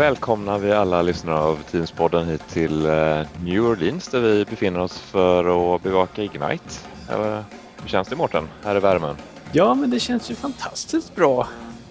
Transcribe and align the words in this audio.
Välkomnar 0.00 0.58
vi 0.58 0.72
alla 0.72 1.02
lyssnare 1.02 1.38
av 1.38 1.58
Teamspodden 1.70 2.28
hit 2.28 2.48
till 2.48 2.86
eh, 2.86 3.22
New 3.44 3.66
Orleans 3.66 4.08
där 4.08 4.20
vi 4.20 4.44
befinner 4.44 4.80
oss 4.80 4.98
för 4.98 5.74
att 5.74 5.82
bevaka 5.82 6.22
Ignite. 6.22 6.74
Hur 7.82 7.88
känns 7.88 8.08
det 8.08 8.16
Mårten, 8.16 8.48
här 8.64 8.76
i 8.76 8.80
värmen? 8.80 9.16
Ja, 9.52 9.74
men 9.74 9.90
det 9.90 10.00
känns 10.00 10.30
ju 10.30 10.34
fantastiskt 10.34 11.14
bra 11.14 11.48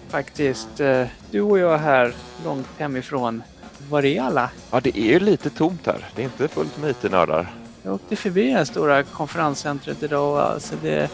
faktiskt. 0.08 0.80
Eh, 0.80 1.06
du 1.30 1.40
och 1.40 1.58
jag 1.58 1.78
här 1.78 2.14
långt 2.44 2.68
hemifrån. 2.78 3.42
Var 3.88 4.04
är 4.04 4.22
alla? 4.22 4.50
Ja, 4.70 4.80
det 4.80 4.98
är 4.98 5.12
ju 5.12 5.20
lite 5.20 5.50
tomt 5.50 5.86
här. 5.86 6.08
Det 6.14 6.22
är 6.22 6.24
inte 6.24 6.48
fullt 6.48 6.78
med 6.78 6.90
IT-nördar. 6.90 7.54
Jag 7.82 7.94
åkte 7.94 8.16
förbi 8.16 8.46
det 8.46 8.52
här 8.52 8.64
stora 8.64 9.02
konferenscentret 9.02 10.02
idag 10.02 10.32
och 10.32 10.42
alltså 10.42 10.74
det 10.82 11.10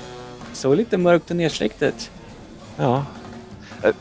såg 0.52 0.76
lite 0.76 0.98
mörkt 0.98 1.30
och 1.30 1.37
nedsläcktet. 1.37 2.10
Ja. 2.76 3.04
Eh, 3.82 3.95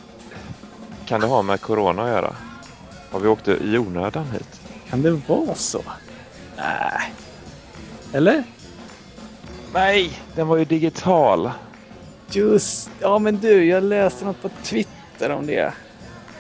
kan 1.06 1.22
det 1.22 1.28
ha 1.28 1.42
med 1.42 1.62
Corona 1.62 2.04
att 2.04 2.10
göra? 2.10 2.36
Har 3.16 3.20
vi 3.20 3.28
åkt 3.28 3.48
i 3.48 3.78
onödan 3.78 4.26
hit? 4.32 4.62
Kan 4.90 5.02
det 5.02 5.12
vara 5.28 5.56
så? 5.56 5.82
Nej. 6.58 7.14
Eller? 8.14 8.44
Nej, 9.74 10.20
den 10.36 10.48
var 10.48 10.58
ju 10.58 10.66
digital. 10.66 11.52
Just 12.32 12.90
Ja 13.00 13.20
men 13.20 13.38
du, 13.38 13.66
jag 13.66 13.84
läste 13.84 14.26
något 14.26 14.42
på 14.42 14.50
Twitter 14.64 15.30
om 15.32 15.46
det. 15.46 15.74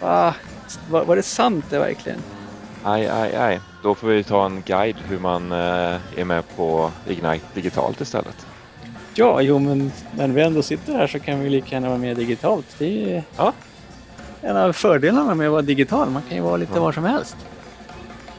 Va? 0.01 0.35
Var, 0.89 1.05
var 1.05 1.15
det 1.15 1.23
sant 1.23 1.65
det 1.69 1.79
verkligen? 1.79 2.19
Aj, 2.83 3.07
aj, 3.07 3.35
aj. 3.35 3.59
Då 3.83 3.95
får 3.95 4.07
vi 4.07 4.23
ta 4.23 4.45
en 4.45 4.63
guide 4.65 4.97
hur 5.07 5.19
man 5.19 5.51
eh, 5.51 5.97
är 6.17 6.23
med 6.23 6.43
på 6.55 6.91
Ignite 7.07 7.45
digitalt 7.53 8.01
istället. 8.01 8.47
Ja, 9.13 9.41
jo 9.41 9.59
men 9.59 9.91
när 10.17 10.27
vi 10.27 10.41
ändå 10.41 10.61
sitter 10.61 10.93
här 10.93 11.07
så 11.07 11.19
kan 11.19 11.39
vi 11.39 11.49
lika 11.49 11.75
gärna 11.75 11.87
vara 11.87 11.99
med 11.99 12.17
digitalt. 12.17 12.75
Det 12.77 13.13
är 13.13 13.23
ja. 13.37 13.53
En 14.45 14.57
av 14.57 14.73
fördelarna 14.73 15.35
med 15.35 15.47
att 15.47 15.51
vara 15.51 15.61
digital. 15.61 16.09
Man 16.09 16.21
kan 16.21 16.37
ju 16.37 16.43
vara 16.43 16.57
lite 16.57 16.71
ja. 16.75 16.81
var 16.81 16.91
som 16.91 17.03
helst. 17.03 17.35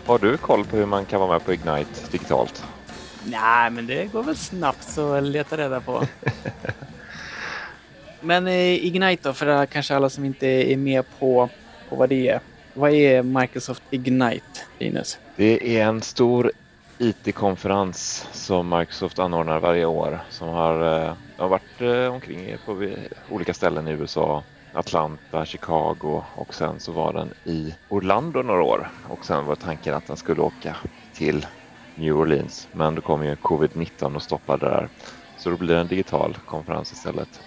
Har 0.07 0.19
du 0.19 0.37
koll 0.37 0.65
på 0.65 0.77
hur 0.77 0.87
man 0.87 1.05
kan 1.05 1.21
vara 1.21 1.33
med 1.33 1.45
på 1.45 1.53
Ignite 1.53 2.11
digitalt? 2.11 2.65
Nej, 3.25 3.71
men 3.71 3.87
det 3.87 4.13
går 4.13 4.23
väl 4.23 4.37
snabbt 4.37 4.99
att 4.99 5.23
leta 5.23 5.57
reda 5.57 5.81
på. 5.81 6.03
men 8.21 8.47
eh, 8.47 8.87
Ignite 8.87 9.29
då, 9.29 9.33
för 9.33 9.67
kanske 9.67 9.97
alla 9.97 10.11
som 10.11 10.25
inte 10.25 10.47
är 10.47 10.77
med 10.77 11.05
på, 11.19 11.49
på 11.89 11.97
vad 11.97 12.09
det 12.09 12.29
är. 12.29 12.41
Vad 12.75 12.91
är 12.91 13.23
Microsoft 13.23 13.83
Ignite, 13.91 14.61
Linus? 14.79 15.19
Det 15.37 15.79
är 15.79 15.87
en 15.87 16.03
stor 16.03 16.53
IT-konferens 16.99 18.27
som 18.33 18.79
Microsoft 18.79 19.19
anordnar 19.19 19.61
varje 19.61 19.85
år 19.85 20.21
som 20.31 20.49
har, 20.49 21.05
eh, 21.05 21.13
har 21.37 21.49
varit 21.49 21.81
eh, 21.81 22.15
omkring 22.15 22.57
på 22.67 22.91
olika 23.31 23.55
ställen 23.55 23.89
i 23.89 23.91
USA. 23.91 24.43
Atlanta, 24.77 25.47
Chicago 25.47 26.23
och 26.35 26.55
sen 26.55 26.81
så 26.81 26.93
var 26.93 27.13
den 27.13 27.33
i 27.45 27.75
Orlando 27.89 28.43
några 28.43 28.63
år 28.63 28.89
och 29.09 29.25
sen 29.25 29.47
var 29.47 29.55
tanken 29.55 29.95
att 29.95 30.07
den 30.07 30.17
skulle 30.17 30.41
åka 30.41 30.77
till 31.15 31.47
New 31.95 32.17
Orleans 32.17 32.69
men 32.73 32.95
då 32.95 33.01
kom 33.01 33.25
ju 33.25 33.35
covid-19 33.35 34.15
och 34.15 34.23
stoppade 34.23 34.67
där. 34.67 34.89
Så 35.39 35.51
då 35.51 35.57
blir 35.57 35.75
det 35.75 35.81
en 35.81 35.87
digital 35.87 36.39
konferens 36.47 36.93
istället. 36.93 37.41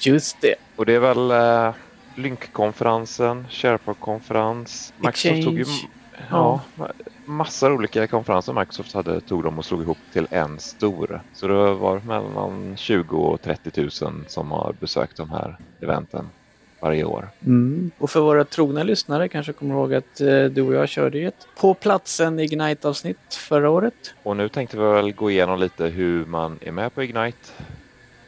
Just 0.00 0.40
det. 0.40 0.54
Och 0.76 0.86
det 0.86 0.94
är 0.94 1.00
väl 1.00 1.30
eh, 1.30 1.74
Lync-konferensen, 2.14 3.46
SharePoint-konferens. 3.50 4.92
Microsoft 4.98 5.44
tog 5.44 5.58
ju 5.58 5.64
ja, 6.30 6.60
massor 7.24 7.72
olika 7.72 8.06
konferenser 8.06 8.52
Microsoft 8.52 8.94
hade 8.94 9.20
tog 9.20 9.42
de 9.42 9.58
och 9.58 9.64
slog 9.64 9.82
ihop 9.82 9.98
till 10.12 10.26
en 10.30 10.58
stor. 10.58 11.22
Så 11.32 11.48
det 11.48 11.74
var 11.74 11.98
mellan 11.98 12.76
20 12.76 13.16
och 13.16 13.42
30 13.42 13.80
000 14.04 14.24
som 14.26 14.50
har 14.50 14.74
besökt 14.80 15.16
de 15.16 15.30
här 15.30 15.58
eventen 15.82 16.28
varje 16.80 17.04
år. 17.04 17.28
Mm. 17.46 17.90
Och 17.98 18.10
för 18.10 18.20
våra 18.20 18.44
trogna 18.44 18.82
lyssnare 18.82 19.28
kanske 19.28 19.52
kommer 19.52 19.74
ihåg 19.74 19.94
att 19.94 20.20
eh, 20.20 20.44
du 20.44 20.62
och 20.62 20.74
jag 20.74 20.88
körde 20.88 21.18
ett 21.18 21.48
på 21.60 21.74
platsen 21.74 22.40
Ignite-avsnitt 22.40 23.34
förra 23.34 23.70
året. 23.70 24.14
Och 24.22 24.36
nu 24.36 24.48
tänkte 24.48 24.76
vi 24.76 24.84
väl 24.84 25.12
gå 25.12 25.30
igenom 25.30 25.60
lite 25.60 25.84
hur 25.84 26.24
man 26.24 26.58
är 26.60 26.72
med 26.72 26.94
på 26.94 27.02
Ignite 27.02 27.38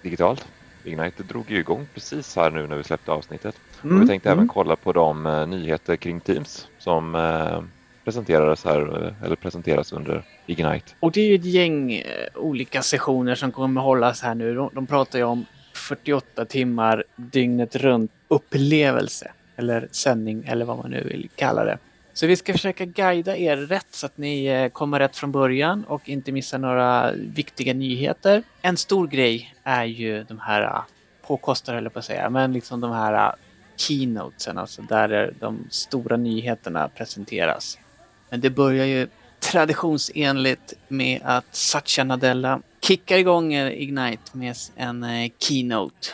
digitalt. 0.03 0.47
Ignite 0.85 1.23
drog 1.23 1.51
ju 1.51 1.59
igång 1.59 1.87
precis 1.95 2.37
här 2.37 2.51
nu 2.51 2.67
när 2.67 2.77
vi 2.77 2.85
släppte 2.85 3.13
avsnittet. 3.13 3.57
Mm. 3.85 3.97
Och 3.97 4.03
vi 4.03 4.07
tänkte 4.07 4.29
mm. 4.29 4.39
även 4.39 4.49
kolla 4.49 4.77
på 4.77 4.93
de 4.93 5.27
uh, 5.27 5.47
nyheter 5.47 5.97
kring 5.97 6.21
Teams 6.21 6.69
som 6.79 7.15
uh, 7.15 7.63
presenterades 8.05 8.65
här, 8.65 9.15
eller 9.25 9.37
presenteras 9.37 9.93
under 9.93 10.23
Ignite. 10.47 10.93
Och 11.01 11.13
det 11.13 11.21
är 11.21 11.29
ju 11.29 11.35
ett 11.35 11.45
gäng 11.45 12.03
olika 12.35 12.83
sessioner 12.83 13.35
som 13.35 13.53
kommer 13.53 13.81
hållas 13.81 14.23
här 14.23 14.35
nu. 14.35 14.55
De, 14.55 14.71
de 14.75 14.87
pratar 14.87 15.19
ju 15.19 15.25
om 15.25 15.47
48 15.89 16.45
timmar 16.45 17.05
dygnet 17.17 17.77
runt 17.77 18.13
upplevelse 18.29 19.33
eller 19.57 19.89
sändning 19.91 20.45
eller 20.47 20.65
vad 20.65 20.77
man 20.77 20.91
nu 20.91 21.05
vill 21.05 21.29
kalla 21.37 21.65
det. 21.65 21.79
Så 22.13 22.27
vi 22.27 22.37
ska 22.37 22.53
försöka 22.53 22.85
guida 22.85 23.37
er 23.37 23.57
rätt 23.57 23.87
så 23.91 24.07
att 24.07 24.19
ni 24.19 24.47
eh, 24.47 24.69
kommer 24.69 24.99
rätt 24.99 25.17
från 25.17 25.33
början 25.33 25.85
och 25.85 26.09
inte 26.09 26.33
missar 26.33 26.59
några 26.59 27.13
viktiga 27.13 27.75
nyheter. 27.75 28.43
En 28.63 28.77
stor 28.77 29.07
grej 29.07 29.55
är 29.65 29.85
ju 29.85 30.25
de 30.25 30.39
här 30.39 30.63
eh, 30.63 30.83
påkostade 31.23 31.79
eller 31.79 31.91
på 31.91 31.99
att 31.99 32.05
säga, 32.05 32.31
men 32.31 32.53
liksom 32.53 32.81
de 32.81 32.93
här 32.93 33.29
eh, 33.29 33.35
keynotesen, 33.77 34.59
alltså 34.59 34.83
där 34.83 35.25
eh, 35.25 35.31
de 35.41 35.67
stora 35.71 36.17
nyheterna 36.17 36.89
presenteras. 36.89 37.79
Men 38.31 38.41
det 38.41 38.51
börjar 38.51 38.87
ju 38.87 39.09
traditionsenligt 39.41 40.75
med 40.89 41.21
att 41.25 41.55
Satya 41.55 42.05
Nadella 42.05 42.61
kickar 42.81 43.17
igång 43.17 43.55
Ignite 43.55 44.23
med 44.33 44.57
en 44.77 45.31
keynote. 45.39 46.09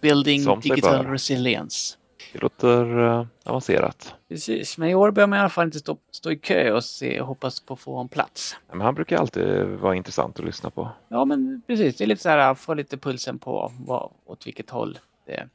Building 0.00 0.42
Som 0.42 0.60
Digital 0.60 1.06
Resilience. 1.06 1.96
Det 2.32 2.42
låter 2.42 2.98
uh, 2.98 3.26
avancerat. 3.44 4.14
Precis, 4.28 4.78
men 4.78 4.88
i 4.88 4.94
år 4.94 5.10
behöver 5.10 5.28
man 5.30 5.36
i 5.36 5.40
alla 5.40 5.48
fall 5.48 5.64
inte 5.64 5.78
stå, 5.78 5.96
stå 6.10 6.30
i 6.30 6.36
kö 6.36 6.72
och 6.72 6.84
se 6.84 7.20
hoppas 7.20 7.60
på 7.60 7.74
att 7.74 7.80
få 7.80 7.98
en 7.98 8.08
plats. 8.08 8.56
Men 8.68 8.80
han 8.80 8.94
brukar 8.94 9.18
alltid 9.18 9.66
vara 9.66 9.94
intressant 9.94 10.38
att 10.38 10.44
lyssna 10.44 10.70
på. 10.70 10.90
Ja, 11.08 11.24
men 11.24 11.62
precis. 11.66 11.96
Det 11.96 12.04
är 12.04 12.08
lite 12.08 12.22
så 12.22 12.28
här, 12.28 12.54
få 12.54 12.74
lite 12.74 12.96
pulsen 12.96 13.38
på 13.38 13.72
vad, 13.86 14.10
åt 14.26 14.46
vilket 14.46 14.70
håll 14.70 14.98
det, 15.26 15.48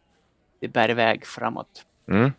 det 0.59 0.67
bär 0.67 0.89
iväg 0.89 1.25
framåt. 1.25 1.85
Mm. 2.07 2.31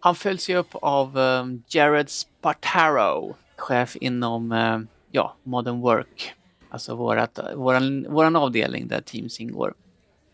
Han 0.00 0.14
följs 0.14 0.50
ju 0.50 0.56
upp 0.56 0.74
av 0.74 1.18
um, 1.18 1.62
Jared 1.68 2.10
Spartaro, 2.10 3.34
chef 3.56 3.96
inom 3.96 4.52
uh, 4.52 4.80
ja, 5.10 5.34
Modern 5.42 5.80
Work. 5.80 6.34
Alltså 6.74 6.94
vårat, 6.94 7.38
våran, 7.54 8.06
våran 8.08 8.36
avdelning 8.36 8.88
där 8.88 9.00
Teams 9.00 9.40
ingår. 9.40 9.74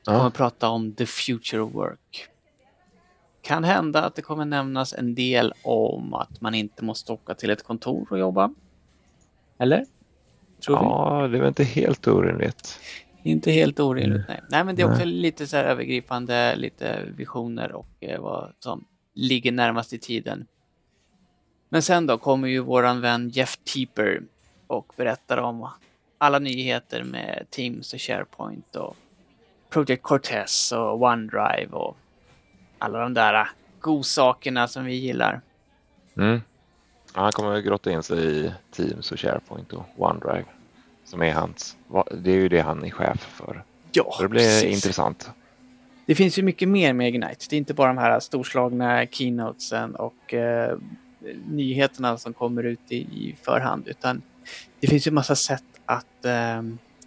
Ja. 0.06 0.12
kommer 0.12 0.26
att 0.26 0.34
prata 0.34 0.68
om 0.68 0.92
the 0.92 1.06
future 1.06 1.62
of 1.62 1.74
work. 1.74 2.26
Kan 3.42 3.64
hända 3.64 4.04
att 4.04 4.14
det 4.14 4.22
kommer 4.22 4.44
nämnas 4.44 4.94
en 4.94 5.14
del 5.14 5.52
om 5.62 6.14
att 6.14 6.40
man 6.40 6.54
inte 6.54 6.84
måste 6.84 7.12
åka 7.12 7.34
till 7.34 7.50
ett 7.50 7.62
kontor 7.62 8.06
och 8.10 8.18
jobba. 8.18 8.54
Eller? 9.58 9.86
Tror 10.64 10.78
ja, 10.78 11.26
vi? 11.26 11.38
det 11.38 11.44
är 11.44 11.48
inte 11.48 11.64
helt 11.64 12.08
orimligt. 12.08 12.80
Inte 13.22 13.50
helt 13.50 13.80
orimligt, 13.80 14.28
nej. 14.28 14.40
Nej, 14.50 14.64
men 14.64 14.76
det 14.76 14.82
är 14.82 14.86
också 14.86 15.04
nej. 15.04 15.14
lite 15.14 15.46
så 15.46 15.56
här 15.56 15.64
övergripande, 15.64 16.56
lite 16.56 17.04
visioner 17.16 17.72
och 17.72 17.88
eh, 18.00 18.20
vad 18.20 18.52
som 18.58 18.84
ligger 19.14 19.52
närmast 19.52 19.92
i 19.92 19.98
tiden. 19.98 20.46
Men 21.68 21.82
sen 21.82 22.06
då 22.06 22.18
kommer 22.18 22.48
ju 22.48 22.60
våran 22.60 23.00
vän 23.00 23.28
Jeff 23.28 23.56
Teeper 23.56 24.22
och 24.66 24.92
berättar 24.96 25.38
om 25.38 25.68
alla 26.22 26.38
nyheter 26.38 27.02
med 27.02 27.46
Teams 27.50 27.92
och 27.94 28.00
SharePoint 28.00 28.76
och 28.76 28.96
Project 29.70 30.02
Cortez 30.02 30.72
och 30.72 31.02
OneDrive 31.02 31.68
och 31.70 31.96
alla 32.78 32.98
de 32.98 33.14
där 33.14 33.48
godsakerna 33.80 34.68
som 34.68 34.84
vi 34.84 34.94
gillar. 34.94 35.40
Mm. 36.16 36.40
Ja, 37.14 37.20
han 37.20 37.32
kommer 37.32 37.54
att 37.54 37.64
grotta 37.64 37.90
in 37.90 38.02
sig 38.02 38.18
i 38.18 38.52
Teams 38.70 39.12
och 39.12 39.18
SharePoint 39.20 39.72
och 39.72 39.84
OneDrive. 39.96 40.44
Som 41.04 41.22
är 41.22 41.32
hans, 41.32 41.76
det 42.10 42.30
är 42.30 42.36
ju 42.36 42.48
det 42.48 42.60
han 42.60 42.84
är 42.84 42.90
chef 42.90 43.20
för. 43.20 43.64
Ja, 43.92 44.12
Så 44.12 44.22
det 44.22 44.28
blir 44.28 44.40
precis. 44.40 44.74
intressant. 44.74 45.30
Det 46.06 46.14
finns 46.14 46.38
ju 46.38 46.42
mycket 46.42 46.68
mer 46.68 46.92
med 46.92 47.08
Ignite. 47.08 47.46
Det 47.50 47.56
är 47.56 47.58
inte 47.58 47.74
bara 47.74 47.88
de 47.88 47.98
här 47.98 48.20
storslagna 48.20 49.06
keynotesen 49.06 49.94
och 49.94 50.34
eh, 50.34 50.78
nyheterna 51.48 52.16
som 52.16 52.32
kommer 52.32 52.62
ut 52.62 52.80
i, 52.88 52.96
i, 52.96 53.36
förhand. 53.42 53.88
Utan 53.88 54.22
det 54.80 54.86
finns 54.86 55.06
ju 55.06 55.10
massa 55.10 55.36
sätt 55.36 55.64
att 55.90 56.24
eh, 56.24 56.62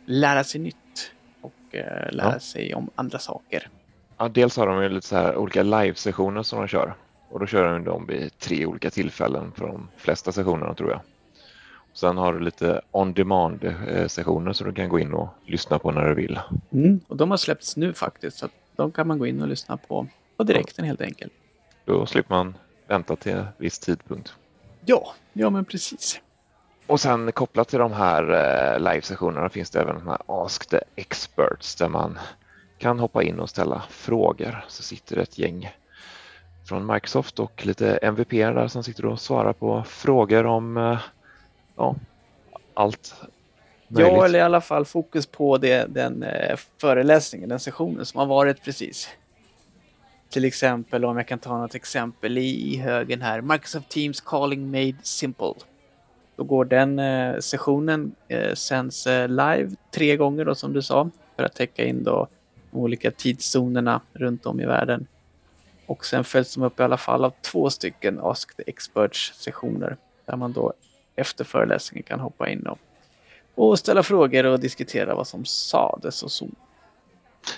lära 0.05 0.43
sig 0.43 0.61
nytt 0.61 1.11
och 1.41 1.75
eh, 1.75 2.11
lära 2.11 2.33
ja. 2.33 2.39
sig 2.39 2.75
om 2.75 2.89
andra 2.95 3.19
saker. 3.19 3.69
Ja, 4.17 4.29
dels 4.29 4.57
har 4.57 4.67
de 4.67 4.83
ju 4.83 4.89
lite 4.89 5.07
så 5.07 5.15
här 5.15 5.35
olika 5.35 5.63
live-sessioner 5.63 6.43
som 6.43 6.59
de 6.59 6.67
kör. 6.67 6.95
Och 7.29 7.39
då 7.39 7.45
kör 7.45 7.73
de 7.73 7.83
dem 7.83 8.05
vid 8.05 8.39
tre 8.39 8.65
olika 8.65 8.89
tillfällen 8.89 9.51
för 9.55 9.67
de 9.67 9.87
flesta 9.97 10.31
sessionerna 10.31 10.73
tror 10.73 10.89
jag. 10.89 10.99
Och 11.75 11.97
sen 11.97 12.17
har 12.17 12.33
du 12.33 12.39
lite 12.39 12.81
on-demand 12.91 13.63
eh, 13.63 14.07
sessioner 14.07 14.53
som 14.53 14.67
du 14.67 14.73
kan 14.73 14.89
gå 14.89 14.99
in 14.99 15.13
och 15.13 15.27
lyssna 15.45 15.79
på 15.79 15.91
när 15.91 16.09
du 16.09 16.15
vill. 16.15 16.39
Mm, 16.71 16.99
och 17.07 17.17
de 17.17 17.31
har 17.31 17.37
släppts 17.37 17.77
nu 17.77 17.93
faktiskt 17.93 18.37
så 18.37 18.47
de 18.75 18.91
kan 18.91 19.07
man 19.07 19.19
gå 19.19 19.27
in 19.27 19.41
och 19.41 19.47
lyssna 19.47 19.77
på 19.77 20.07
på 20.37 20.43
direkten 20.43 20.85
helt 20.85 21.01
enkelt. 21.01 21.33
Då 21.85 22.05
slipper 22.05 22.35
man 22.35 22.57
vänta 22.87 23.15
till 23.15 23.45
viss 23.57 23.79
tidpunkt. 23.79 24.33
Ja, 24.85 25.13
ja 25.33 25.49
men 25.49 25.65
precis. 25.65 26.21
Och 26.87 26.99
sen 26.99 27.31
kopplat 27.31 27.67
till 27.67 27.79
de 27.79 27.93
här 27.93 28.23
eh, 28.23 28.79
live-sessionerna 28.79 29.49
finns 29.49 29.69
det 29.69 29.81
även 29.81 29.95
de 29.95 30.07
här 30.07 30.21
Ask 30.25 30.69
the 30.69 30.79
Experts 30.95 31.75
där 31.75 31.89
man 31.89 32.19
kan 32.77 32.99
hoppa 32.99 33.23
in 33.23 33.39
och 33.39 33.49
ställa 33.49 33.83
frågor. 33.89 34.65
Så 34.67 34.83
sitter 34.83 35.15
det 35.15 35.21
ett 35.21 35.37
gäng 35.37 35.71
från 36.65 36.85
Microsoft 36.85 37.39
och 37.39 37.65
lite 37.65 37.97
MVP 37.97 38.29
där 38.29 38.67
som 38.67 38.83
sitter 38.83 39.05
och 39.05 39.19
svarar 39.19 39.53
på 39.53 39.83
frågor 39.83 40.45
om 40.45 40.77
eh, 40.77 40.99
ja, 41.75 41.95
allt 42.73 43.15
möjligt. 43.87 44.13
Ja, 44.13 44.25
eller 44.25 44.39
i 44.39 44.41
alla 44.41 44.61
fall 44.61 44.85
fokus 44.85 45.25
på 45.25 45.57
det, 45.57 45.85
den 45.89 46.23
eh, 46.23 46.57
föreläsningen, 46.81 47.49
den 47.49 47.59
sessionen 47.59 48.05
som 48.05 48.19
har 48.19 48.25
varit 48.25 48.63
precis. 48.63 49.09
Till 50.29 50.45
exempel 50.45 51.05
om 51.05 51.17
jag 51.17 51.27
kan 51.27 51.39
ta 51.39 51.57
något 51.57 51.75
exempel 51.75 52.37
i 52.37 52.77
högen 52.77 53.21
här. 53.21 53.41
Microsoft 53.41 53.89
Teams 53.89 54.21
Calling 54.21 54.71
Made 54.71 54.97
Simple. 55.03 55.53
Då 56.35 56.43
går 56.43 56.65
den 56.65 56.99
eh, 56.99 57.39
sessionen 57.39 58.15
eh, 58.27 58.53
sänds 58.53 59.07
eh, 59.07 59.27
live 59.29 59.69
tre 59.91 60.17
gånger 60.17 60.45
då 60.45 60.55
som 60.55 60.73
du 60.73 60.81
sa 60.81 61.09
för 61.35 61.43
att 61.43 61.55
täcka 61.55 61.85
in 61.85 62.03
då 62.03 62.27
de 62.71 62.77
olika 62.77 63.11
tidszonerna 63.11 64.01
runt 64.13 64.45
om 64.45 64.59
i 64.59 64.65
världen. 64.65 65.07
Och 65.85 66.05
sen 66.05 66.23
följs 66.23 66.53
de 66.55 66.63
upp 66.63 66.79
i 66.79 66.83
alla 66.83 66.97
fall 66.97 67.25
av 67.25 67.33
två 67.41 67.69
stycken 67.69 68.19
Ask 68.23 68.57
the 68.57 68.63
Experts 68.67 69.33
sessioner 69.35 69.97
där 70.25 70.35
man 70.35 70.53
då 70.53 70.73
efter 71.15 71.43
föreläsningen 71.43 72.03
kan 72.03 72.19
hoppa 72.19 72.49
in 72.49 72.67
och, 72.67 72.79
och 73.55 73.79
ställa 73.79 74.03
frågor 74.03 74.45
och 74.45 74.59
diskutera 74.59 75.15
vad 75.15 75.27
som 75.27 75.45
sades 75.45 76.23
och 76.23 76.31
så. 76.31 76.47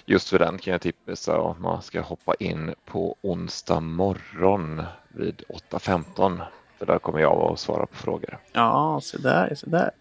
Just 0.06 0.30
för 0.30 0.40
den 0.40 0.58
kan 0.58 0.72
jag 0.72 0.82
tipsa 0.82 1.40
om 1.40 1.62
man 1.62 1.82
ska 1.82 2.02
hoppa 2.02 2.34
in 2.40 2.74
på 2.86 3.16
onsdag 3.22 3.80
morgon 3.80 4.84
vid 5.10 5.44
8.15. 5.72 6.42
För 6.78 6.86
där 6.86 7.00
kommer 7.00 7.20
jag 7.20 7.52
att 7.52 7.60
svara 7.60 7.86
på 7.86 7.96
frågor. 7.96 8.38
Ja, 8.52 9.00
så 9.04 9.18
där, 9.18 9.56
så 9.56 9.70
där. 9.70 9.92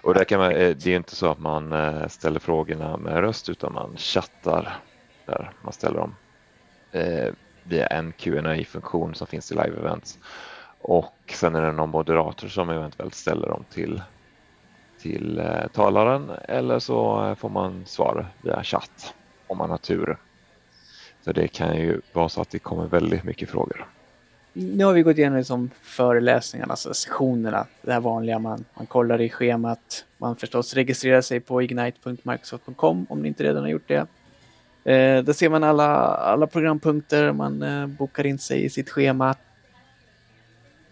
Och 0.00 0.14
där 0.14 0.24
kan 0.24 0.38
man, 0.38 0.52
eh, 0.52 0.76
det 0.76 0.86
är 0.92 0.96
inte 0.96 1.16
så 1.16 1.30
att 1.30 1.38
man 1.38 1.72
eh, 1.72 2.08
ställer 2.08 2.40
frågorna 2.40 2.96
med 2.96 3.20
röst 3.20 3.48
utan 3.48 3.72
man 3.72 3.96
chattar 3.96 4.78
där 5.26 5.52
man 5.62 5.72
ställer 5.72 5.98
dem 5.98 6.14
eh, 6.92 7.32
via 7.62 7.86
en 7.86 8.12
qa 8.12 8.64
funktion 8.66 9.14
som 9.14 9.26
finns 9.26 9.52
i 9.52 9.54
Live 9.54 9.78
Events. 9.78 10.18
Och 10.80 11.14
sen 11.32 11.54
är 11.54 11.62
det 11.62 11.72
någon 11.72 11.90
moderator 11.90 12.48
som 12.48 12.70
eventuellt 12.70 13.14
ställer 13.14 13.48
dem 13.48 13.64
till, 13.70 14.02
till 15.00 15.38
eh, 15.38 15.66
talaren 15.72 16.30
eller 16.48 16.78
så 16.78 17.34
får 17.38 17.48
man 17.48 17.86
svar 17.86 18.26
via 18.42 18.62
chatt 18.64 19.14
om 19.46 19.58
man 19.58 19.70
har 19.70 19.78
tur. 19.78 20.18
Så 21.24 21.32
det 21.32 21.48
kan 21.48 21.76
ju 21.76 22.00
vara 22.12 22.28
så 22.28 22.40
att 22.40 22.50
det 22.50 22.58
kommer 22.58 22.86
väldigt 22.86 23.24
mycket 23.24 23.50
frågor. 23.50 23.86
Nu 24.58 24.84
har 24.84 24.92
vi 24.92 25.02
gått 25.02 25.18
igenom 25.18 25.38
liksom 25.38 25.70
föreläsningarna, 25.82 26.72
alltså 26.72 26.94
sessionerna. 26.94 27.66
Det 27.82 27.92
här 27.92 28.00
vanliga 28.00 28.38
man, 28.38 28.64
man 28.74 28.86
kollar 28.86 29.20
i 29.20 29.30
schemat. 29.30 30.04
Man 30.18 30.36
förstås 30.36 30.74
registrerar 30.74 31.20
sig 31.20 31.40
på 31.40 31.62
ignite.microsoft.com 31.62 33.06
om 33.08 33.22
ni 33.22 33.28
inte 33.28 33.44
redan 33.44 33.62
har 33.62 33.70
gjort 33.70 33.88
det. 33.88 34.06
Eh, 34.92 35.24
där 35.24 35.32
ser 35.32 35.48
man 35.48 35.64
alla, 35.64 35.86
alla 36.04 36.46
programpunkter, 36.46 37.32
man 37.32 37.62
eh, 37.62 37.86
bokar 37.86 38.26
in 38.26 38.38
sig 38.38 38.64
i 38.64 38.70
sitt 38.70 38.90
schema. 38.90 39.34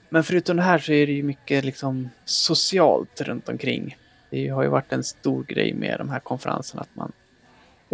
Men 0.08 0.24
förutom 0.24 0.56
det 0.56 0.62
här 0.62 0.78
så 0.78 0.92
är 0.92 1.06
det 1.06 1.12
ju 1.12 1.22
mycket 1.22 1.64
liksom 1.64 2.10
socialt 2.24 3.20
runt 3.20 3.48
omkring. 3.48 3.96
Det 4.30 4.48
har 4.48 4.62
ju 4.62 4.68
varit 4.68 4.92
en 4.92 5.04
stor 5.04 5.44
grej 5.44 5.74
med 5.74 5.98
de 5.98 6.08
här 6.08 6.20
konferenserna 6.20 6.82
att 6.82 6.96
man 6.96 7.12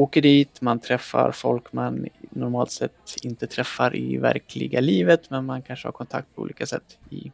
åker 0.00 0.22
dit, 0.22 0.60
man 0.60 0.78
träffar 0.78 1.32
folk 1.32 1.72
man 1.72 2.08
normalt 2.30 2.70
sett 2.70 3.16
inte 3.22 3.46
träffar 3.46 3.96
i 3.96 4.16
verkliga 4.16 4.80
livet 4.80 5.30
men 5.30 5.44
man 5.44 5.62
kanske 5.62 5.88
har 5.88 5.92
kontakt 5.92 6.34
på 6.34 6.42
olika 6.42 6.66
sätt 6.66 6.98
i, 7.10 7.32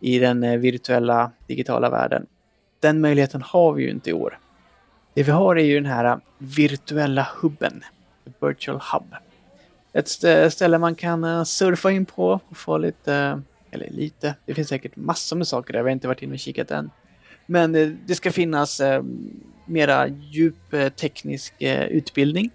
i 0.00 0.18
den 0.18 0.44
eh, 0.44 0.58
virtuella 0.58 1.30
digitala 1.46 1.90
världen. 1.90 2.26
Den 2.80 3.00
möjligheten 3.00 3.42
har 3.42 3.72
vi 3.72 3.82
ju 3.82 3.90
inte 3.90 4.10
i 4.10 4.12
år. 4.12 4.38
Det 5.14 5.22
vi 5.22 5.30
har 5.30 5.56
är 5.56 5.64
ju 5.64 5.74
den 5.74 5.92
här 5.92 6.04
eh, 6.04 6.18
virtuella 6.38 7.28
hubben, 7.40 7.84
Virtual 8.40 8.80
Hub. 8.92 9.14
Ett 9.92 10.08
ställe 10.52 10.78
man 10.78 10.94
kan 10.94 11.24
eh, 11.24 11.44
surfa 11.44 11.90
in 11.90 12.06
på 12.06 12.40
och 12.48 12.56
få 12.56 12.78
lite, 12.78 13.42
eller 13.70 13.90
lite, 13.90 14.34
det 14.44 14.54
finns 14.54 14.68
säkert 14.68 14.96
massor 14.96 15.36
med 15.36 15.48
saker 15.48 15.72
där, 15.72 15.82
vi 15.82 15.88
har 15.88 15.92
inte 15.92 16.08
varit 16.08 16.22
inne 16.22 16.32
och 16.32 16.38
kikat 16.38 16.70
än. 16.70 16.90
Men 17.46 17.98
det 18.06 18.14
ska 18.14 18.32
finnas 18.32 18.80
mera 19.68 20.08
djup 20.08 20.72
eh, 20.72 20.88
teknisk 20.88 21.62
eh, 21.62 21.84
utbildning. 21.84 22.50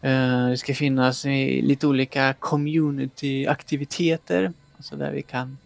Eh, 0.00 0.48
det 0.48 0.56
ska 0.56 0.74
finnas 0.74 1.24
lite 1.62 1.86
olika 1.86 2.32
community-aktiviteter, 2.32 4.52
alltså 4.76 4.96
där 4.96 5.12
vi 5.12 5.22
kan 5.22 5.58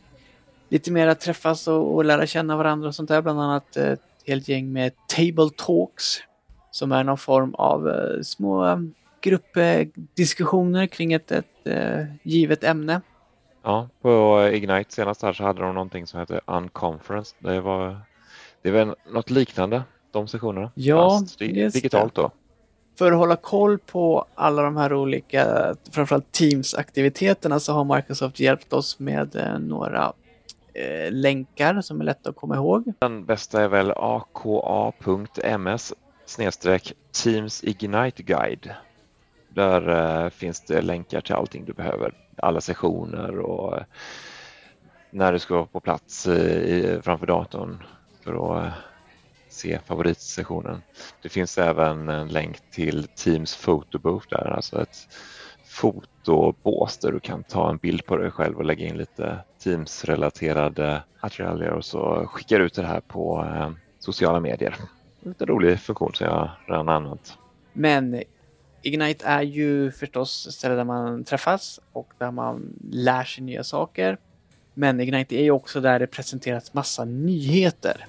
lite 0.69 0.93
mera 0.93 1.15
träffas 1.15 1.69
och, 1.69 1.95
och 1.95 2.05
lära 2.05 2.27
känna 2.27 2.57
varandra 2.57 2.89
och 2.89 2.95
sånt 2.95 3.09
där. 3.09 3.23
Bland 3.23 3.41
annat 3.41 3.77
ett 3.77 4.01
helt 4.27 4.49
gäng 4.49 4.73
med 4.73 4.93
Table 5.09 5.51
Talks 5.57 6.19
som 6.71 6.93
är 6.93 7.05
någon 7.05 7.19
form 7.19 7.55
av 7.55 7.93
små 8.23 8.79
gruppdiskussioner 9.21 10.87
kring 10.87 11.13
ett, 11.13 11.33
ett 11.33 11.47
givet 12.23 12.65
ämne. 12.65 13.01
Ja, 13.63 13.89
på 14.03 14.43
Ignite 14.53 14.93
senast 14.93 15.23
här 15.23 15.33
så 15.33 15.45
hade 15.45 15.63
de 15.63 15.75
någonting 15.75 16.07
som 16.07 16.21
hette 16.21 16.41
Unconference. 16.47 17.35
Det 17.39 17.61
var 17.61 18.01
det 18.63 18.69
är 18.69 18.73
väl 18.73 18.95
något 19.11 19.31
liknande 19.31 19.83
de 20.11 20.29
sessionerna? 20.29 20.71
Ja, 20.75 21.11
Fast 21.11 21.39
digitalt 21.39 22.15
då. 22.15 22.31
För 22.99 23.13
att 23.13 23.19
hålla 23.19 23.37
koll 23.37 23.79
på 23.79 24.27
alla 24.35 24.63
de 24.63 24.77
här 24.77 24.95
olika, 24.95 25.75
framförallt 25.91 26.33
Teams-aktiviteterna 26.33 27.59
så 27.59 27.73
har 27.73 27.97
Microsoft 27.97 28.41
hjälpt 28.41 28.73
oss 28.73 28.99
med 28.99 29.37
eh, 29.37 29.59
några 29.59 30.13
eh, 30.75 31.13
länkar 31.13 31.81
som 31.81 32.01
är 32.01 32.05
lätta 32.05 32.31
att 32.31 32.37
komma 32.37 32.57
ihåg. 32.57 32.93
Den 32.99 33.25
bästa 33.25 33.63
är 33.63 33.69
väl 33.69 33.93
aka.ms 33.97 35.95
snedstreck 36.27 36.93
Teams 37.13 37.65
Ignite 37.65 38.23
Guide. 38.23 38.71
Där 39.49 39.89
eh, 40.25 40.31
finns 40.31 40.61
det 40.61 40.83
länkar 40.83 41.21
till 41.21 41.35
allting 41.35 41.65
du 41.65 41.73
behöver, 41.73 42.15
alla 42.37 42.61
sessioner 42.61 43.39
och 43.39 43.77
eh, 43.77 43.85
när 45.11 45.33
du 45.33 45.39
ska 45.39 45.55
vara 45.55 45.67
på 45.67 45.81
plats 45.81 46.27
i, 46.27 47.01
framför 47.03 47.27
datorn 47.27 47.83
för 48.23 48.57
att 48.57 48.65
eh, 48.65 48.73
se 49.49 49.79
favoritsessionen. 49.87 50.83
Det 51.23 51.29
finns 51.29 51.59
även 51.59 52.09
en 52.09 52.29
länk 52.29 52.71
till 52.71 53.09
Teams 53.09 53.57
Photobooth 53.65 54.27
där, 54.31 54.51
alltså 54.57 54.83
ett 54.83 55.09
fotobås 55.65 56.99
där 56.99 57.13
du 57.13 57.21
kan 57.21 57.43
ta 57.43 57.71
en 57.71 57.77
bild 57.77 58.07
på 58.07 58.17
dig 58.17 58.31
själv 58.31 58.57
och 58.57 58.65
lägga 58.65 58.87
in 58.87 58.97
lite 58.97 59.39
Teams-relaterade 59.59 61.03
attiraljer 61.21 61.71
och 61.71 61.85
så 61.85 62.27
skickar 62.27 62.59
du 62.59 62.65
ut 62.65 62.75
det 62.75 62.87
här 62.87 63.01
på 63.01 63.45
eh, 63.45 63.71
sociala 63.99 64.41
medier. 64.41 64.77
Lite 65.21 65.45
rolig 65.45 65.81
funktion 65.81 66.15
som 66.15 66.27
jag 66.27 66.51
redan 66.67 66.89
använt. 66.89 67.39
Men 67.73 68.23
Ignite 68.83 69.27
är 69.27 69.43
ju 69.43 69.91
förstås 69.91 70.49
stället 70.51 70.79
där 70.79 70.85
man 70.85 71.25
träffas 71.25 71.81
och 71.93 72.13
där 72.19 72.31
man 72.31 72.79
lär 72.91 73.25
sig 73.25 73.45
nya 73.45 73.65
saker. 73.65 74.19
Men 74.75 75.01
Ignite 75.01 75.37
är 75.37 75.43
ju 75.43 75.51
också 75.51 75.81
där 75.81 75.99
det 75.99 76.07
presenteras 76.07 76.75
massa 76.75 77.05
nyheter. 77.05 78.07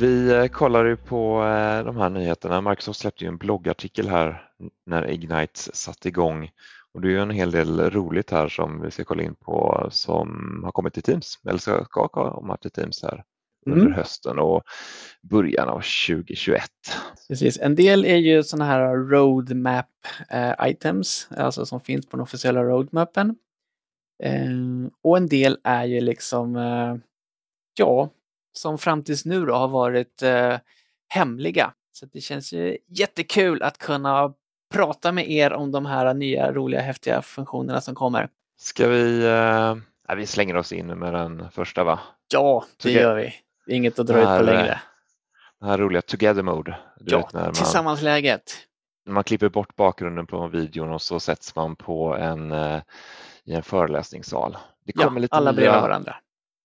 Vi 0.00 0.32
eh, 0.32 0.46
kollar 0.46 0.84
ju 0.84 0.96
på 0.96 1.42
eh, 1.42 1.84
de 1.84 1.96
här 1.96 2.10
nyheterna. 2.10 2.60
Microsoft 2.60 3.00
släppte 3.00 3.24
ju 3.24 3.28
en 3.28 3.36
bloggartikel 3.36 4.08
här 4.08 4.50
när 4.86 5.10
Ignite 5.10 5.60
satte 5.72 6.08
igång 6.08 6.50
och 6.94 7.00
det 7.00 7.08
är 7.08 7.10
ju 7.10 7.20
en 7.20 7.30
hel 7.30 7.50
del 7.50 7.90
roligt 7.90 8.30
här 8.30 8.48
som 8.48 8.82
vi 8.82 8.90
ska 8.90 9.04
kolla 9.04 9.22
in 9.22 9.34
på 9.34 9.88
som 9.90 10.60
har 10.64 10.72
kommit 10.72 10.94
till 10.94 11.02
Teams 11.02 11.38
eller 11.48 11.58
ska 11.58 12.08
komma 12.08 12.56
till 12.56 12.70
Teams 12.70 13.02
här 13.02 13.24
under 13.66 13.80
mm. 13.80 13.92
hösten 13.92 14.38
och 14.38 14.62
början 15.22 15.68
av 15.68 15.82
2021. 16.08 16.62
Precis, 17.28 17.58
en 17.60 17.74
del 17.74 18.04
är 18.04 18.16
ju 18.16 18.42
sådana 18.42 18.64
här 18.64 18.96
roadmap 18.96 19.90
eh, 20.30 20.54
items, 20.62 21.28
alltså 21.36 21.66
som 21.66 21.80
finns 21.80 22.06
på 22.06 22.16
den 22.16 22.22
officiella 22.22 22.62
roadmappen. 22.62 23.36
Och 25.02 25.16
en 25.16 25.26
del 25.26 25.58
är 25.64 25.84
ju 25.84 26.00
liksom, 26.00 26.56
ja, 27.78 28.10
som 28.52 28.78
fram 28.78 29.04
tills 29.04 29.24
nu 29.24 29.46
då 29.46 29.54
har 29.54 29.68
varit 29.68 30.22
eh, 30.22 30.56
hemliga. 31.08 31.72
Så 31.92 32.06
det 32.06 32.20
känns 32.20 32.52
ju 32.52 32.78
jättekul 32.88 33.62
att 33.62 33.78
kunna 33.78 34.34
prata 34.74 35.12
med 35.12 35.30
er 35.30 35.52
om 35.52 35.72
de 35.72 35.86
här 35.86 36.14
nya 36.14 36.52
roliga 36.52 36.80
häftiga 36.80 37.22
funktionerna 37.22 37.80
som 37.80 37.94
kommer. 37.94 38.28
Ska 38.58 38.88
vi, 38.88 39.24
eh, 39.26 40.14
vi 40.16 40.26
slänger 40.26 40.56
oss 40.56 40.72
in 40.72 40.86
med 40.86 41.14
den 41.14 41.50
första 41.50 41.84
va? 41.84 42.00
Ja, 42.32 42.64
det 42.82 42.92
gör 42.92 43.16
vi. 43.16 43.34
Inget 43.74 43.98
att 43.98 44.06
dra 44.06 44.14
här, 44.14 44.40
ut 44.40 44.46
på 44.46 44.52
längre. 44.52 44.80
Den 45.60 45.68
här 45.68 45.78
roliga 45.78 46.02
Together 46.02 46.42
Mode. 46.42 46.76
ja, 47.00 47.18
vet, 47.18 47.32
när 47.32 47.44
man, 47.44 47.54
tillsammansläget. 47.54 48.52
Man 49.08 49.24
klipper 49.24 49.48
bort 49.48 49.76
bakgrunden 49.76 50.26
på 50.26 50.48
videon 50.48 50.92
och 50.92 51.02
så 51.02 51.20
sätts 51.20 51.54
man 51.54 51.76
på 51.76 52.16
en, 52.16 52.52
eh, 52.52 52.80
i 53.44 53.52
en 53.52 53.62
föreläsningssal. 53.62 54.56
Det 54.84 54.92
kommer 54.92 55.12
ja, 55.12 55.18
lite 55.18 55.36
alla 55.36 55.52
nya... 55.52 55.80
varandra. 55.80 56.16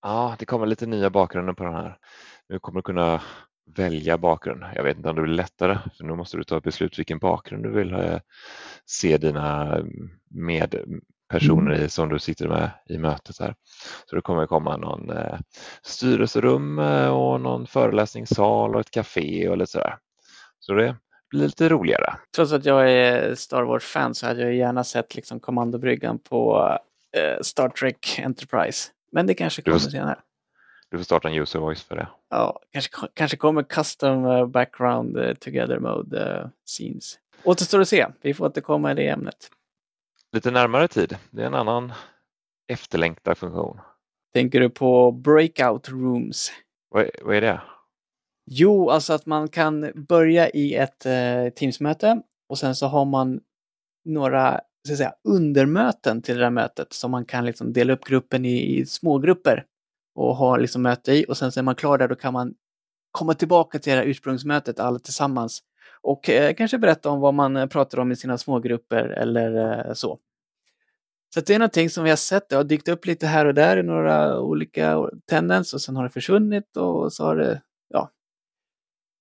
Ja, 0.08 0.36
det 0.40 0.46
kommer 0.46 0.66
lite 0.66 0.86
nya 0.86 1.10
bakgrunder 1.10 1.54
på 1.54 1.64
den 1.64 1.74
här. 1.74 1.98
Nu 2.50 2.60
kommer 2.60 2.78
du 2.78 2.82
kunna 2.82 3.22
välja 3.76 4.18
bakgrund. 4.18 4.64
Jag 4.76 4.84
vet 4.84 4.98
inte 4.98 5.10
om 5.10 5.16
det 5.16 5.22
blir 5.22 5.34
lättare, 5.34 5.78
för 5.98 6.04
nu 6.04 6.16
måste 6.16 6.38
du 6.38 6.44
ta 6.44 6.58
ett 6.58 6.64
beslut 6.64 7.00
vilken 7.00 7.20
bakgrund 7.20 7.64
du 7.64 7.72
vill 7.72 7.94
eh, 7.94 8.20
se 8.86 9.18
dina 9.18 9.78
med, 10.30 10.76
personer 11.30 11.74
i, 11.74 11.90
som 11.90 12.10
du 12.10 12.20
sitter 12.20 12.48
med 12.48 12.70
i 12.90 12.98
mötet 12.98 13.40
här. 13.40 13.56
Så 14.06 14.16
det 14.16 14.22
kommer 14.22 14.48
komma 14.48 14.78
någon 14.78 15.10
eh, 15.10 15.40
styrelserum 15.84 16.80
eh, 16.80 17.08
och 17.08 17.42
någon 17.42 17.68
föreläsningssal 17.68 18.76
och 18.76 18.82
ett 18.82 18.92
café 18.92 19.50
och 19.50 19.58
lite 19.58 19.72
sådär. 19.72 19.98
Så 20.60 20.74
det 20.74 20.96
blir 21.30 21.42
lite 21.42 21.70
roligare. 21.70 22.14
Trots 22.36 22.52
att 22.52 22.66
jag 22.66 22.92
är 22.92 23.36
Star 23.36 23.64
Wars-fan 23.64 24.16
så 24.16 24.28
hade 24.28 24.42
jag 24.42 24.56
gärna 24.56 24.84
sett 24.84 25.16
liksom 25.16 25.40
kommandobryggan 25.40 26.20
på 26.20 26.70
Star 27.42 27.70
Trek 27.70 28.20
Enterprise. 28.24 28.92
Men 29.16 29.28
det 29.28 29.34
kanske 29.34 29.62
kommer 29.62 29.80
får, 29.80 29.90
senare. 29.90 30.20
Du 30.90 30.98
får 30.98 31.04
starta 31.04 31.28
en 31.28 31.34
user 31.34 31.60
voice 31.60 31.84
för 31.84 31.96
det. 31.96 32.08
Ja, 32.30 32.60
kanske, 32.72 32.92
kanske 33.14 33.38
kommer 33.38 33.64
custom 33.64 34.26
uh, 34.26 34.48
background 34.48 35.18
uh, 35.18 35.34
together 35.34 35.80
mode 35.80 36.42
uh, 36.44 36.50
scenes. 36.66 37.20
Återstår 37.44 37.82
att 37.82 37.90
se. 37.90 38.08
Vi 38.22 38.34
får 38.34 38.46
återkomma 38.46 38.92
i 38.92 38.96
det 38.96 39.08
ämnet. 39.08 39.52
Lite 40.32 40.52
närmare 40.52 40.88
tid. 40.88 41.18
Det 41.32 41.42
är 41.42 41.46
en 41.46 41.54
annan 41.54 41.94
efterlängtad 42.68 43.38
funktion. 43.38 43.80
Tänker 44.34 44.60
du 44.60 44.70
på 44.70 45.12
breakout 45.12 45.90
rooms? 45.90 46.52
Vad, 46.90 47.10
vad 47.24 47.36
är 47.36 47.42
det? 47.42 47.62
Jo, 48.46 48.90
alltså 48.90 49.14
att 49.14 49.26
man 49.26 49.48
kan 49.48 49.92
börja 49.96 50.50
i 50.50 50.76
ett 50.76 51.06
eh, 51.06 51.50
Teamsmöte 51.56 52.22
och 52.50 52.58
sen 52.58 52.76
så 52.76 52.88
har 52.88 53.06
man 53.06 53.40
några 54.06 54.62
så 54.88 54.92
att 54.92 54.98
säga, 54.98 55.14
undermöten 55.24 56.22
till 56.22 56.36
det 56.36 56.42
där 56.42 56.50
mötet 56.50 56.94
som 56.94 57.12
man 57.12 57.26
kan 57.26 57.46
liksom 57.46 57.74
dela 57.74 57.94
upp 57.94 58.06
gruppen 58.06 58.46
i, 58.46 58.78
i 58.80 58.86
smågrupper 58.86 59.66
och 60.16 60.36
ha 60.36 60.58
liksom 60.58 60.82
möte 60.82 61.14
i 61.14 61.26
och 61.28 61.38
sen 61.38 61.52
så 61.52 61.60
är 61.60 61.64
man 61.64 61.76
klar 61.76 61.98
där 61.98 62.08
då 62.08 62.16
kan 62.16 62.34
man 62.34 62.54
komma 63.12 63.34
tillbaka 63.34 63.80
till 63.80 63.92
det 63.92 63.98
här 63.98 64.06
ursprungsmötet 64.06 64.80
alla 64.80 65.00
tillsammans 65.00 65.62
och 66.02 66.30
eh, 66.30 66.54
kanske 66.54 66.78
berätta 66.78 67.10
om 67.10 67.20
vad 67.20 67.34
man 67.34 67.58
eh, 67.58 67.66
pratar 67.66 68.00
om 68.00 68.12
i 68.12 68.16
sina 68.16 68.38
smågrupper 68.38 69.04
eller 69.04 69.88
eh, 69.88 69.94
så. 69.94 70.20
Så 71.34 71.42
det 71.42 71.56
är 71.56 71.60
någonting 71.60 71.90
som 71.90 72.04
vi 72.04 72.10
har 72.10 72.18
sett, 72.18 72.50
det 72.50 72.56
har 72.56 72.64
dykt 72.64 72.88
upp 72.88 73.06
lite 73.06 73.28
här 73.28 73.46
och 73.46 73.54
där 73.54 73.78
i 73.78 73.84
några 73.84 74.40
olika 74.40 75.10
tendens 75.30 75.74
och 75.74 75.82
sen 75.82 75.96
har 75.96 76.04
det 76.04 76.10
försvunnit 76.10 76.78
och 76.78 77.14
så 77.14 77.24
har 77.24 77.36
det 77.36 77.62
ja, 77.90 78.12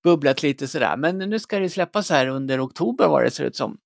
bubblat 0.05 0.43
lite 0.43 0.69
sådär. 0.69 0.97
Men 0.97 1.19
nu 1.19 1.39
ska 1.39 1.59
det 1.59 1.71
släppas 1.71 2.11
här 2.11 2.27
under 2.27 2.65
oktober 2.65 3.09
vad 3.09 3.25
det 3.25 3.31
ser 3.31 3.45
ut 3.45 3.57
som. 3.57 3.79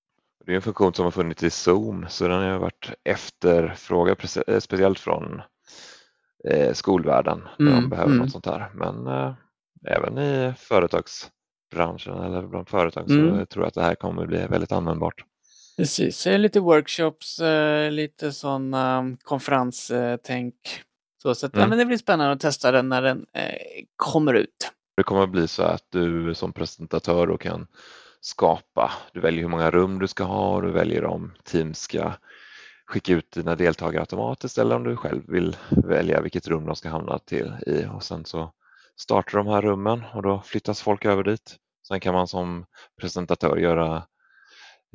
Det 0.49 0.55
är 0.55 0.57
en 0.57 0.63
funktion 0.63 0.95
som 0.95 1.05
har 1.05 1.11
funnits 1.11 1.43
i 1.43 1.51
Zoom 1.51 2.07
så 2.09 2.29
den 2.29 2.43
har 2.43 2.59
varit 2.59 2.91
efterfrågad 3.05 4.17
speciellt 4.59 4.99
från 4.99 5.43
eh, 6.49 6.73
skolvärlden 6.73 7.43
när 7.59 7.71
mm, 7.71 7.83
de 7.83 7.91
behöver 7.91 8.11
mm. 8.11 8.23
något 8.23 8.33
sånt 8.33 8.47
här. 8.47 8.71
Men 8.75 9.07
eh, 9.07 9.35
även 9.87 10.19
i 10.19 10.55
företagsbranschen 10.59 12.19
eller 12.19 12.43
bland 12.47 12.69
företag 12.69 13.11
mm. 13.11 13.39
så 13.39 13.47
tror 13.47 13.65
jag 13.65 13.69
att 13.69 13.75
det 13.75 13.83
här 13.83 13.95
kommer 13.95 14.27
bli 14.27 14.47
väldigt 14.47 14.73
användbart. 14.73 15.25
Precis, 15.77 16.27
lite 16.27 16.61
workshops, 16.61 17.41
eh, 17.41 17.91
lite 17.91 18.33
sådana 18.33 19.17
konferenstänk. 19.23 20.55
Så, 21.23 21.35
så 21.35 21.47
att, 21.47 21.53
ja, 21.55 21.59
mm. 21.59 21.71
men 21.71 21.79
det 21.79 21.85
blir 21.85 21.99
spännande 21.99 22.33
att 22.33 22.41
testa 22.41 22.73
den 22.73 22.89
när 22.89 23.03
den 23.03 23.27
eh, 23.33 23.85
kommer 23.97 24.35
ut. 24.35 24.73
Det 24.97 25.03
kommer 25.03 25.23
att 25.23 25.31
bli 25.31 25.49
så 25.49 25.63
att 25.63 25.87
du 25.91 26.35
som 26.35 26.53
presentatör 26.53 27.27
då 27.27 27.39
kan 27.39 27.67
skapa, 28.21 28.93
du 29.13 29.21
väljer 29.21 29.43
hur 29.43 29.49
många 29.49 29.71
rum 29.71 29.99
du 29.99 30.09
ska 30.09 30.25
ha, 30.25 30.61
du 30.61 30.71
väljer 30.71 31.05
om 31.05 31.35
team 31.45 31.75
ska 31.75 32.13
skicka 32.87 33.13
ut 33.13 33.31
dina 33.33 33.57
deltagare 33.57 34.03
automatiskt 34.03 34.59
eller 34.59 34.77
om 34.77 34.85
du 34.85 34.97
själv 34.97 35.23
vill 35.29 35.57
välja 35.71 36.21
vilket 36.21 36.49
rum 36.49 36.67
de 36.67 36.77
ska 36.77 36.89
hamna 36.89 37.19
till 37.19 37.53
i 37.67 37.87
och 37.93 38.03
sen 38.03 38.25
så 38.25 38.53
startar 38.97 39.39
de 39.39 39.47
här 39.47 39.63
rummen 39.63 40.05
och 40.15 40.23
då 40.23 40.41
flyttas 40.41 40.83
folk 40.83 41.05
över 41.05 41.23
dit. 41.23 41.57
Sen 41.89 42.01
kan 42.01 42.15
man 42.15 42.29
som 42.29 42.67
presentatör 43.01 43.57
göra 43.57 44.07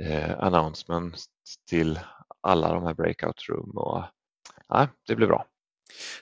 eh, 0.02 0.40
announcements 0.40 1.26
till 1.70 2.00
alla 2.42 2.74
de 2.74 2.84
här 2.84 2.94
breakout 2.94 3.50
room 3.50 3.78
och 3.78 4.04
ja, 4.68 4.88
det 5.08 5.16
blir 5.16 5.28
bra. 5.28 5.46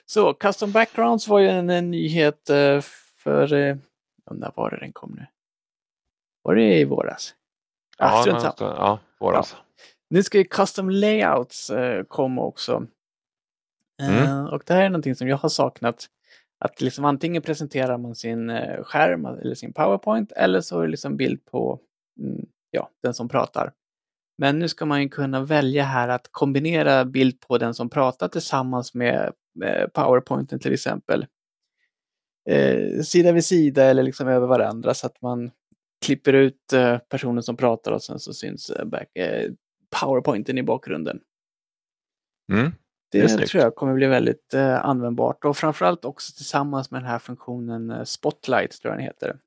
Så 0.06 0.34
custom 0.34 0.72
backgrounds 0.72 1.28
var 1.28 1.38
ju 1.38 1.48
en, 1.48 1.70
en 1.70 1.90
nyhet 1.90 2.50
eh, 2.50 2.80
för, 3.18 3.52
eh, 3.52 3.76
när 4.30 4.52
var 4.54 4.70
det 4.70 4.76
den 4.76 4.92
kom 4.92 5.14
nu? 5.18 5.26
Var 6.42 6.54
det 6.54 6.78
i 6.78 6.84
våras? 6.84 7.34
Ja, 7.98 8.24
ja, 8.26 8.54
ja 8.58 8.98
våras. 9.20 9.56
Ja. 9.58 9.64
Nu 10.10 10.22
ska 10.22 10.38
ju 10.38 10.44
custom 10.44 10.90
layouts 10.90 11.70
eh, 11.70 12.04
komma 12.04 12.42
också. 12.42 12.86
Mm. 14.02 14.24
Eh, 14.24 14.44
och 14.44 14.62
det 14.66 14.74
här 14.74 14.82
är 14.82 14.88
någonting 14.88 15.16
som 15.16 15.28
jag 15.28 15.36
har 15.36 15.48
saknat. 15.48 16.06
Att 16.58 16.80
liksom 16.80 17.04
antingen 17.04 17.42
presenterar 17.42 17.98
man 17.98 18.14
sin 18.14 18.50
eh, 18.50 18.82
skärm 18.82 19.26
eller 19.26 19.54
sin 19.54 19.72
powerpoint 19.72 20.32
eller 20.32 20.60
så 20.60 20.78
är 20.78 20.82
det 20.82 20.90
liksom 20.90 21.16
bild 21.16 21.44
på 21.44 21.80
mm, 22.20 22.46
ja, 22.70 22.90
den 23.02 23.14
som 23.14 23.28
pratar. 23.28 23.72
Men 24.38 24.58
nu 24.58 24.68
ska 24.68 24.86
man 24.86 25.02
ju 25.02 25.08
kunna 25.08 25.40
välja 25.40 25.84
här 25.84 26.08
att 26.08 26.28
kombinera 26.30 27.04
bild 27.04 27.40
på 27.40 27.58
den 27.58 27.74
som 27.74 27.90
pratar 27.90 28.28
tillsammans 28.28 28.94
med, 28.94 29.32
med 29.54 29.90
powerpointen 29.92 30.58
till 30.58 30.72
exempel. 30.72 31.26
Eh, 32.50 33.02
sida 33.02 33.32
vid 33.32 33.44
sida 33.44 33.84
eller 33.84 34.02
liksom 34.02 34.28
över 34.28 34.46
varandra 34.46 34.94
så 34.94 35.06
att 35.06 35.22
man 35.22 35.50
klipper 36.02 36.32
ut 36.32 36.72
eh, 36.72 36.98
personen 36.98 37.42
som 37.42 37.56
pratar 37.56 37.92
och 37.92 38.02
sen 38.02 38.18
så 38.18 38.34
syns 38.34 38.70
eh, 38.70 38.84
back, 38.84 39.16
eh, 39.16 39.50
powerpointen 40.00 40.58
i 40.58 40.62
bakgrunden. 40.62 41.20
Mm, 42.52 42.72
det, 43.12 43.36
det 43.36 43.46
tror 43.46 43.62
jag 43.62 43.74
kommer 43.74 43.94
bli 43.94 44.06
väldigt 44.06 44.54
eh, 44.54 44.84
användbart 44.84 45.44
och 45.44 45.56
framförallt 45.56 46.04
också 46.04 46.32
tillsammans 46.36 46.90
med 46.90 47.02
den 47.02 47.10
här 47.10 47.18
funktionen 47.18 48.06
Spotlight, 48.06 48.80
tror 48.80 48.92
jag 48.92 48.98
den 48.98 49.06
heter. 49.06 49.38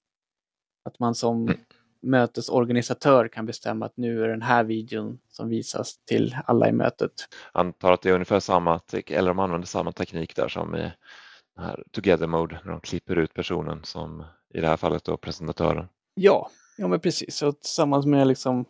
Att 0.85 0.99
man 0.99 1.15
som 1.15 1.43
mm. 1.43 1.59
mötesorganisatör 2.01 3.27
kan 3.27 3.45
bestämma 3.45 3.85
att 3.85 3.97
nu 3.97 4.23
är 4.23 4.27
den 4.27 4.41
här 4.41 4.63
videon 4.63 5.19
som 5.29 5.49
visas 5.49 5.97
till 5.97 6.37
alla 6.45 6.69
i 6.69 6.71
mötet. 6.71 7.11
Antar 7.51 7.91
att 7.91 8.01
det 8.01 8.09
är 8.09 8.13
ungefär 8.13 8.39
samma, 8.39 8.79
eller 9.07 9.27
de 9.27 9.39
använder 9.39 9.67
samma 9.67 9.91
teknik 9.91 10.35
där 10.35 10.47
som 10.47 10.75
i 10.75 10.91
den 11.55 11.65
här 11.65 11.83
Together 11.91 12.27
Mode 12.27 12.59
när 12.63 12.71
de 12.71 12.81
klipper 12.81 13.15
ut 13.15 13.33
personen 13.33 13.83
som 13.83 14.23
i 14.53 14.61
det 14.61 14.67
här 14.67 14.77
fallet 14.77 15.03
då 15.03 15.17
presentatören. 15.17 15.87
Ja, 16.15 16.49
ja 16.77 16.87
men 16.87 16.99
precis. 16.99 17.41
Och 17.41 17.59
tillsammans 17.61 18.05
med 18.05 18.27
liksom 18.27 18.65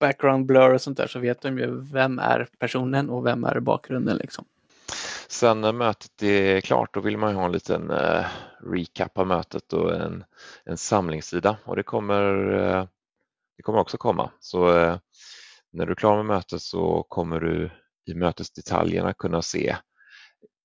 background 0.00 0.46
blur 0.46 0.74
och 0.74 0.80
sånt 0.80 0.96
där 0.96 1.06
så 1.06 1.18
vet 1.18 1.40
de 1.40 1.58
ju 1.58 1.80
vem 1.92 2.18
är 2.18 2.48
personen 2.58 3.10
och 3.10 3.26
vem 3.26 3.44
är 3.44 3.60
bakgrunden 3.60 4.16
liksom. 4.16 4.44
Sen 5.28 5.60
när 5.60 5.72
mötet 5.72 6.22
är 6.22 6.60
klart 6.60 6.94
då 6.94 7.00
vill 7.00 7.18
man 7.18 7.30
ju 7.30 7.36
ha 7.36 7.44
en 7.44 7.52
liten 7.52 7.90
uh, 7.90 8.26
recap 8.72 9.18
av 9.18 9.26
mötet 9.26 9.72
och 9.72 9.94
en, 9.94 10.24
en 10.64 10.76
samlingssida 10.76 11.56
och 11.64 11.76
det 11.76 11.82
kommer, 11.82 12.54
uh, 12.54 12.86
det 13.56 13.62
kommer 13.62 13.78
också 13.78 13.96
komma. 13.96 14.30
Så 14.40 14.68
uh, 14.68 14.96
när 15.72 15.86
du 15.86 15.92
är 15.92 15.96
klar 15.96 16.16
med 16.16 16.26
mötet 16.26 16.62
så 16.62 17.06
kommer 17.08 17.40
du 17.40 17.70
i 18.06 18.14
mötesdetaljerna 18.14 19.12
kunna 19.12 19.42
se 19.42 19.76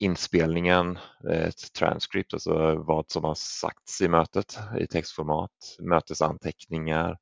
inspelningen, 0.01 0.99
ett 1.31 1.73
transcript, 1.73 2.33
alltså 2.33 2.75
vad 2.75 3.11
som 3.11 3.23
har 3.23 3.35
sagts 3.35 4.01
i 4.01 4.07
mötet 4.07 4.59
i 4.79 4.87
textformat, 4.87 5.51
mötesanteckningar 5.79 7.17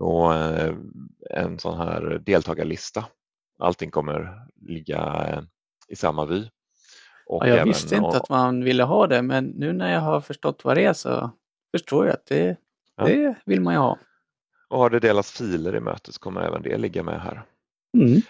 och 0.00 0.34
eh, 0.34 0.74
en 1.30 1.58
sån 1.58 1.78
här 1.78 2.22
deltagarlista. 2.26 3.04
Allting 3.58 3.90
kommer 3.90 4.46
ligga 4.60 5.26
eh, 5.28 5.42
i 5.88 5.96
samma 5.96 6.24
vy. 6.24 6.48
Och 7.26 7.46
ja, 7.46 7.56
jag 7.56 7.64
visste 7.64 7.96
inte 7.96 8.16
att 8.16 8.28
man 8.28 8.64
ville 8.64 8.82
ha 8.82 9.06
det, 9.06 9.22
men 9.22 9.44
nu 9.44 9.72
när 9.72 9.92
jag 9.92 10.00
har 10.00 10.20
förstått 10.20 10.64
vad 10.64 10.76
det 10.76 10.84
är 10.84 10.92
så 10.92 11.30
förstår 11.70 12.06
jag 12.06 12.14
att 12.14 12.26
det, 12.26 12.56
ja. 12.96 13.04
det 13.04 13.34
vill 13.44 13.60
man 13.60 13.74
ju 13.74 13.80
ha. 13.80 13.98
Och 14.68 14.78
har 14.78 14.90
det 14.90 15.00
delats 15.00 15.32
filer 15.32 15.76
i 15.76 15.80
mötet 15.80 16.14
så 16.14 16.20
kommer 16.20 16.40
även 16.40 16.62
det 16.62 16.78
ligga 16.78 17.02
med 17.02 17.20
här. 17.20 17.42
Mm. 17.94 18.20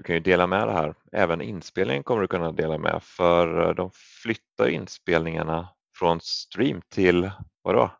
Du 0.00 0.04
kan 0.04 0.16
ju 0.16 0.20
dela 0.20 0.46
med 0.46 0.68
det 0.68 0.72
här. 0.72 0.94
Även 1.12 1.40
inspelningen 1.40 2.02
kommer 2.02 2.22
du 2.22 2.28
kunna 2.28 2.52
dela 2.52 2.78
med 2.78 3.00
för 3.02 3.68
eh, 3.68 3.74
de 3.74 3.90
flyttar 4.22 4.68
inspelningarna 4.68 5.68
från 5.98 6.20
Stream 6.20 6.80
till 6.94 7.30
vadå? 7.62 7.90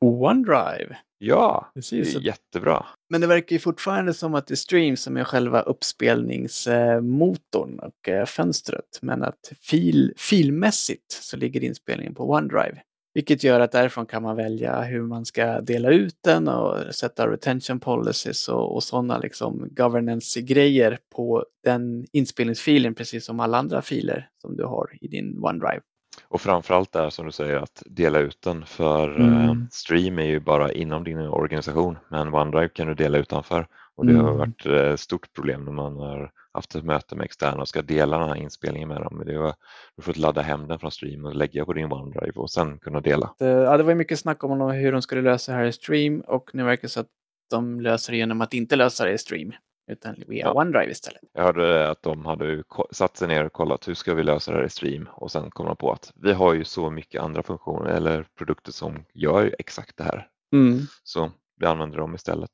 OneDrive. 0.00 0.96
Ja, 1.18 1.70
Precis. 1.74 2.14
det 2.14 2.18
är 2.18 2.22
jättebra. 2.22 2.86
Men 3.10 3.20
det 3.20 3.26
verkar 3.26 3.56
ju 3.56 3.60
fortfarande 3.60 4.14
som 4.14 4.34
att 4.34 4.46
det 4.46 4.54
är 4.54 4.56
Stream 4.56 4.96
som 4.96 5.16
är 5.16 5.24
själva 5.24 5.60
uppspelningsmotorn 5.60 7.78
och 7.78 8.08
eh, 8.08 8.26
fönstret. 8.26 8.98
Men 9.02 9.22
att 9.22 9.52
fil, 9.60 10.12
filmässigt 10.16 11.12
så 11.12 11.36
ligger 11.36 11.64
inspelningen 11.64 12.14
på 12.14 12.30
OneDrive. 12.30 12.82
Vilket 13.18 13.44
gör 13.44 13.60
att 13.60 13.72
därifrån 13.72 14.06
kan 14.06 14.22
man 14.22 14.36
välja 14.36 14.82
hur 14.82 15.02
man 15.02 15.24
ska 15.24 15.60
dela 15.60 15.90
ut 15.90 16.14
den 16.24 16.48
och 16.48 16.94
sätta 16.94 17.30
retention 17.30 17.80
policies 17.80 18.48
och, 18.48 18.74
och 18.74 18.82
sådana 18.82 19.18
liksom 19.18 19.68
governance-grejer 19.70 20.98
på 21.16 21.44
den 21.64 22.06
inspelningsfilen 22.12 22.94
precis 22.94 23.24
som 23.24 23.40
alla 23.40 23.58
andra 23.58 23.82
filer 23.82 24.28
som 24.42 24.56
du 24.56 24.64
har 24.64 24.98
i 25.00 25.08
din 25.08 25.38
OneDrive. 25.44 25.80
Och 26.28 26.40
framförallt 26.40 26.92
där 26.92 27.10
som 27.10 27.26
du 27.26 27.32
säger 27.32 27.56
att 27.56 27.82
dela 27.86 28.18
ut 28.18 28.42
den 28.42 28.66
för 28.66 29.20
eh, 29.20 29.44
mm. 29.44 29.66
Stream 29.70 30.18
är 30.18 30.26
ju 30.26 30.40
bara 30.40 30.72
inom 30.72 31.04
din 31.04 31.18
organisation 31.18 31.98
men 32.08 32.34
OneDrive 32.34 32.68
kan 32.68 32.86
du 32.86 32.94
dela 32.94 33.18
utanför 33.18 33.66
och 33.94 34.06
det 34.06 34.12
mm. 34.12 34.24
har 34.24 34.34
varit 34.34 34.66
ett 34.66 34.72
eh, 34.72 34.96
stort 34.96 35.32
problem 35.34 35.64
när 35.64 35.72
man 35.72 35.96
har 35.96 36.30
haft 36.58 36.74
ett 36.74 36.84
möte 36.84 37.16
med 37.16 37.24
externa 37.24 37.60
och 37.60 37.68
ska 37.68 37.82
dela 37.82 38.18
den 38.18 38.28
här 38.28 38.36
inspelningen 38.36 38.88
med 38.88 39.00
dem. 39.00 39.22
Det 39.26 39.38
var, 39.38 39.54
du 39.96 40.02
får 40.02 40.14
ladda 40.14 40.40
hem 40.42 40.68
den 40.68 40.78
från 40.78 40.90
Stream 40.90 41.24
och 41.24 41.34
lägga 41.34 41.64
på 41.64 41.72
din 41.72 41.92
OneDrive 41.92 42.32
och 42.40 42.50
sen 42.50 42.78
kunna 42.78 43.00
dela. 43.00 43.34
Ja, 43.38 43.76
det 43.76 43.82
var 43.82 43.94
mycket 43.94 44.18
snack 44.18 44.44
om 44.44 44.60
hur 44.70 44.92
de 44.92 45.02
skulle 45.02 45.22
lösa 45.22 45.52
det 45.52 45.58
här 45.58 45.64
i 45.64 45.72
Stream 45.72 46.20
och 46.20 46.50
nu 46.54 46.64
verkar 46.64 46.82
det 46.82 46.88
så 46.88 47.00
att 47.00 47.08
de 47.50 47.80
löser 47.80 48.12
det 48.12 48.16
genom 48.16 48.40
att 48.40 48.54
inte 48.54 48.76
lösa 48.76 49.04
det 49.04 49.12
i 49.12 49.18
Stream. 49.18 49.52
utan 49.90 50.14
via 50.26 50.44
Ja. 50.44 50.52
OneDrive 50.52 50.90
istället. 50.90 51.20
Jag 51.32 51.42
hörde 51.42 51.90
att 51.90 52.02
de 52.02 52.26
hade 52.26 52.62
satt 52.90 53.16
sig 53.16 53.28
ner 53.28 53.44
och 53.44 53.52
kollat 53.52 53.88
hur 53.88 53.94
ska 53.94 54.14
vi 54.14 54.22
lösa 54.22 54.50
det 54.52 54.56
här 54.58 54.64
i 54.64 54.70
stream 54.70 55.08
och 55.12 55.30
sen 55.32 55.50
kom 55.50 55.66
de 55.66 55.76
på 55.76 55.92
att 55.92 56.12
vi 56.16 56.32
har 56.32 56.54
ju 56.54 56.64
så 56.64 56.90
mycket 56.90 57.22
andra 57.22 57.42
funktioner 57.42 57.90
eller 57.90 58.26
produkter 58.38 58.72
som 58.72 59.04
gör 59.14 59.54
exakt 59.58 59.96
det 59.96 60.04
här. 60.04 60.26
Så 61.02 61.30
vi 61.60 61.66
använder 61.66 61.98
dem 61.98 62.14
istället. 62.14 62.50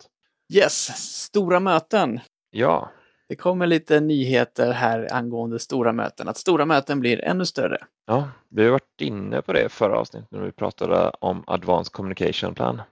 Yes, 0.55 0.87
stora 1.25 1.61
möten. 1.61 2.21
Ja, 2.51 2.91
Det 3.29 3.37
kommer 3.37 3.67
lite 3.67 4.01
nyheter 4.01 4.73
här 4.73 5.09
angående 5.13 5.59
stora 5.59 5.93
möten. 5.93 6.29
Att 6.29 6.37
stora 6.37 6.67
möten 6.67 7.01
blir 7.01 7.25
ännu 7.25 7.47
större. 7.47 7.79
ja, 8.07 8.29
vi 8.49 8.65
har 8.65 8.71
varit 8.71 9.01
inne 9.01 9.43
på 9.43 9.53
det 9.53 9.69
förra 9.69 9.99
avsnittet 9.99 10.31
när 10.31 10.41
vi 10.41 10.53
pratade 10.53 11.11
om 11.21 11.45
Advanced 11.47 11.93
Communication 11.93 12.55
Plan. 12.55 12.83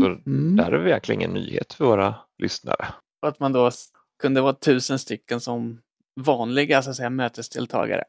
Så 0.00 0.06
Mm. 0.30 0.56
där 0.56 0.72
är 0.72 0.78
det 0.78 0.84
verkligen 0.90 1.22
en 1.22 1.30
nyhet 1.30 1.72
för 1.72 1.84
våra 1.84 2.14
lyssnare. 2.38 2.86
Och 3.22 3.28
att 3.28 3.40
man 3.40 3.52
då 3.52 3.70
kunde 4.22 4.40
vara 4.40 4.52
tusen 4.52 4.98
stycken 4.98 5.40
som 5.40 5.80
vanliga 6.20 6.82
så 6.82 6.90
att 6.90 6.96
säga, 6.96 7.10
mötesdeltagare. 7.10 8.04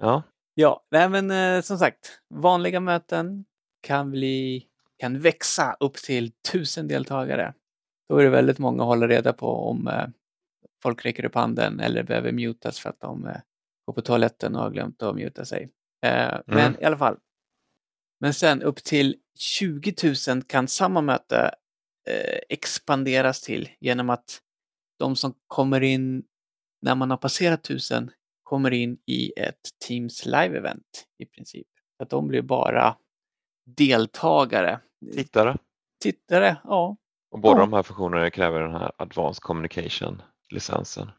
Ja, 0.00 0.22
Ja, 0.54 0.82
nej 0.90 1.08
men 1.08 1.30
eh, 1.30 1.62
som 1.62 1.78
sagt, 1.78 2.20
vanliga 2.34 2.80
möten 2.80 3.44
kan 3.82 4.10
bli 4.10 4.64
kan 4.98 5.20
växa 5.20 5.76
upp 5.80 5.94
till 5.96 6.32
tusen 6.52 6.88
deltagare. 6.88 7.54
Då 8.08 8.16
är 8.18 8.24
det 8.24 8.30
väldigt 8.30 8.58
många 8.58 8.82
att 8.82 8.86
hålla 8.86 9.08
reda 9.08 9.32
på 9.32 9.46
om 9.70 9.88
eh, 9.88 10.06
folk 10.82 11.04
räcker 11.04 11.24
upp 11.24 11.34
handen 11.34 11.80
eller 11.80 12.02
behöver 12.02 12.32
mutas 12.32 12.78
för 12.78 12.90
att 12.90 13.00
de 13.00 13.26
eh, 13.26 13.36
går 13.86 13.92
på 13.94 14.00
toaletten 14.02 14.56
och 14.56 14.62
har 14.62 14.70
glömt 14.70 15.02
att 15.02 15.14
muta 15.14 15.44
sig. 15.44 15.70
Eh, 16.06 16.38
Men 16.46 16.80
i 16.80 16.84
alla 16.84 16.98
fall. 16.98 17.16
Men 18.20 18.34
sen 18.34 18.62
upp 18.62 18.76
till 18.84 19.16
20 19.38 19.94
000 20.28 20.42
kan 20.42 20.68
samma 20.68 21.00
möte 21.00 21.54
eh, 22.08 22.38
expanderas 22.48 23.40
till 23.40 23.68
genom 23.80 24.10
att 24.10 24.40
de 24.98 25.16
som 25.16 25.34
kommer 25.46 25.80
in 25.80 26.24
när 26.82 26.94
man 26.94 27.10
har 27.10 27.16
passerat 27.16 27.60
1000 27.64 28.10
kommer 28.42 28.70
in 28.70 28.98
i 29.06 29.32
ett 29.36 29.60
Teams 29.88 30.26
live-event 30.26 31.04
i 31.18 31.26
princip. 31.26 31.66
Så 31.96 32.02
att 32.02 32.10
de 32.10 32.28
blir 32.28 32.42
bara 32.42 32.96
deltagare. 33.76 34.80
tittare. 35.14 35.56
Tittare, 36.02 36.56
ja. 36.64 36.96
Och 37.30 37.40
båda 37.40 37.56
Ja. 37.56 37.60
de 37.60 37.72
här 37.72 37.82
funktionerna 37.82 38.30
kräver 38.30 38.60
den 38.60 38.72
här 38.72 38.92
Advanced 38.98 39.42
Communication-licensen. 40.52 41.10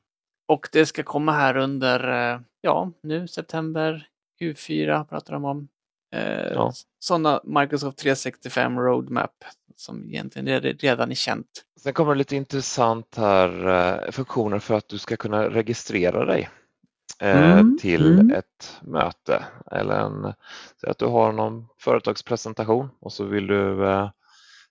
Och 0.47 0.69
det 0.71 0.85
ska 0.85 1.03
komma 1.03 1.31
här 1.31 1.57
under, 1.57 2.31
eh, 2.33 2.39
ja, 2.61 2.91
nu 3.03 3.27
september, 3.27 4.07
Q4 4.41 5.05
pratar 5.05 5.33
de 5.33 5.45
om. 5.45 5.67
Eh, 6.15 6.51
Ja. 6.53 6.71
Sådana 6.99 7.41
Microsoft 7.43 7.97
365 7.97 8.79
Roadmap 8.79 9.31
som 9.75 10.09
egentligen 10.09 10.47
re- 10.47 10.77
redan 10.79 11.11
är 11.11 11.15
känt. 11.15 11.65
Sen 11.79 11.93
kommer 11.93 12.13
det 12.13 12.17
lite 12.17 12.35
intressant 12.35 13.15
här, 13.17 13.67
eh, 14.05 14.11
funktioner 14.11 14.59
för 14.59 14.73
att 14.77 14.87
du 14.87 14.97
ska 14.97 15.17
kunna 15.17 15.49
registrera 15.49 16.25
dig 16.25 16.49
eh, 17.19 17.51
Mm, 17.59 17.77
till 17.77 18.13
mm. 18.13 18.31
ett 18.31 18.77
möte. 18.81 19.43
Eller 19.71 19.95
en, 19.99 20.33
att 20.87 20.97
du 20.97 21.05
har 21.05 21.31
någon 21.31 21.67
företagspresentation 21.77 22.89
och 22.99 23.13
så 23.13 23.23
vill 23.25 23.47
du 23.47 23.85
eh, 23.87 24.09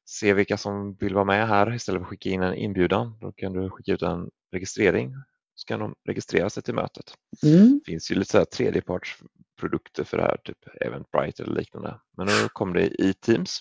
se 0.09 0.33
vilka 0.35 0.57
som 0.57 0.95
vill 0.95 1.15
vara 1.15 1.25
med 1.25 1.49
här 1.49 1.75
istället 1.75 1.99
för 1.99 2.05
att 2.05 2.11
skicka 2.11 2.29
in 2.29 2.43
en 2.43 2.55
inbjudan. 2.55 3.19
Då 3.21 3.33
kan 3.33 3.53
du 3.53 3.71
skicka 3.71 3.93
ut 3.93 4.03
en 4.03 4.31
registrering 4.53 5.15
så 5.55 5.67
kan 5.67 5.81
de 5.81 5.95
registrera 6.09 6.51
sig 6.51 6.63
till 6.63 6.75
mötet. 6.75 7.15
Det 7.43 7.81
finns 7.87 8.11
ju 8.11 8.15
lite 8.15 8.31
så 8.31 8.39
här 8.39 8.45
tredjepartsprodukter 8.45 10.05
för 10.05 10.17
det 10.17 10.23
här, 10.23 10.37
typ 10.45 10.59
Eventbrite 10.81 11.43
eller 11.43 11.55
liknande. 11.55 12.01
Men 12.17 12.27
nu 12.27 12.49
kommer 12.53 12.75
det 12.75 12.87
i 13.03 13.15
Teams. 13.15 13.61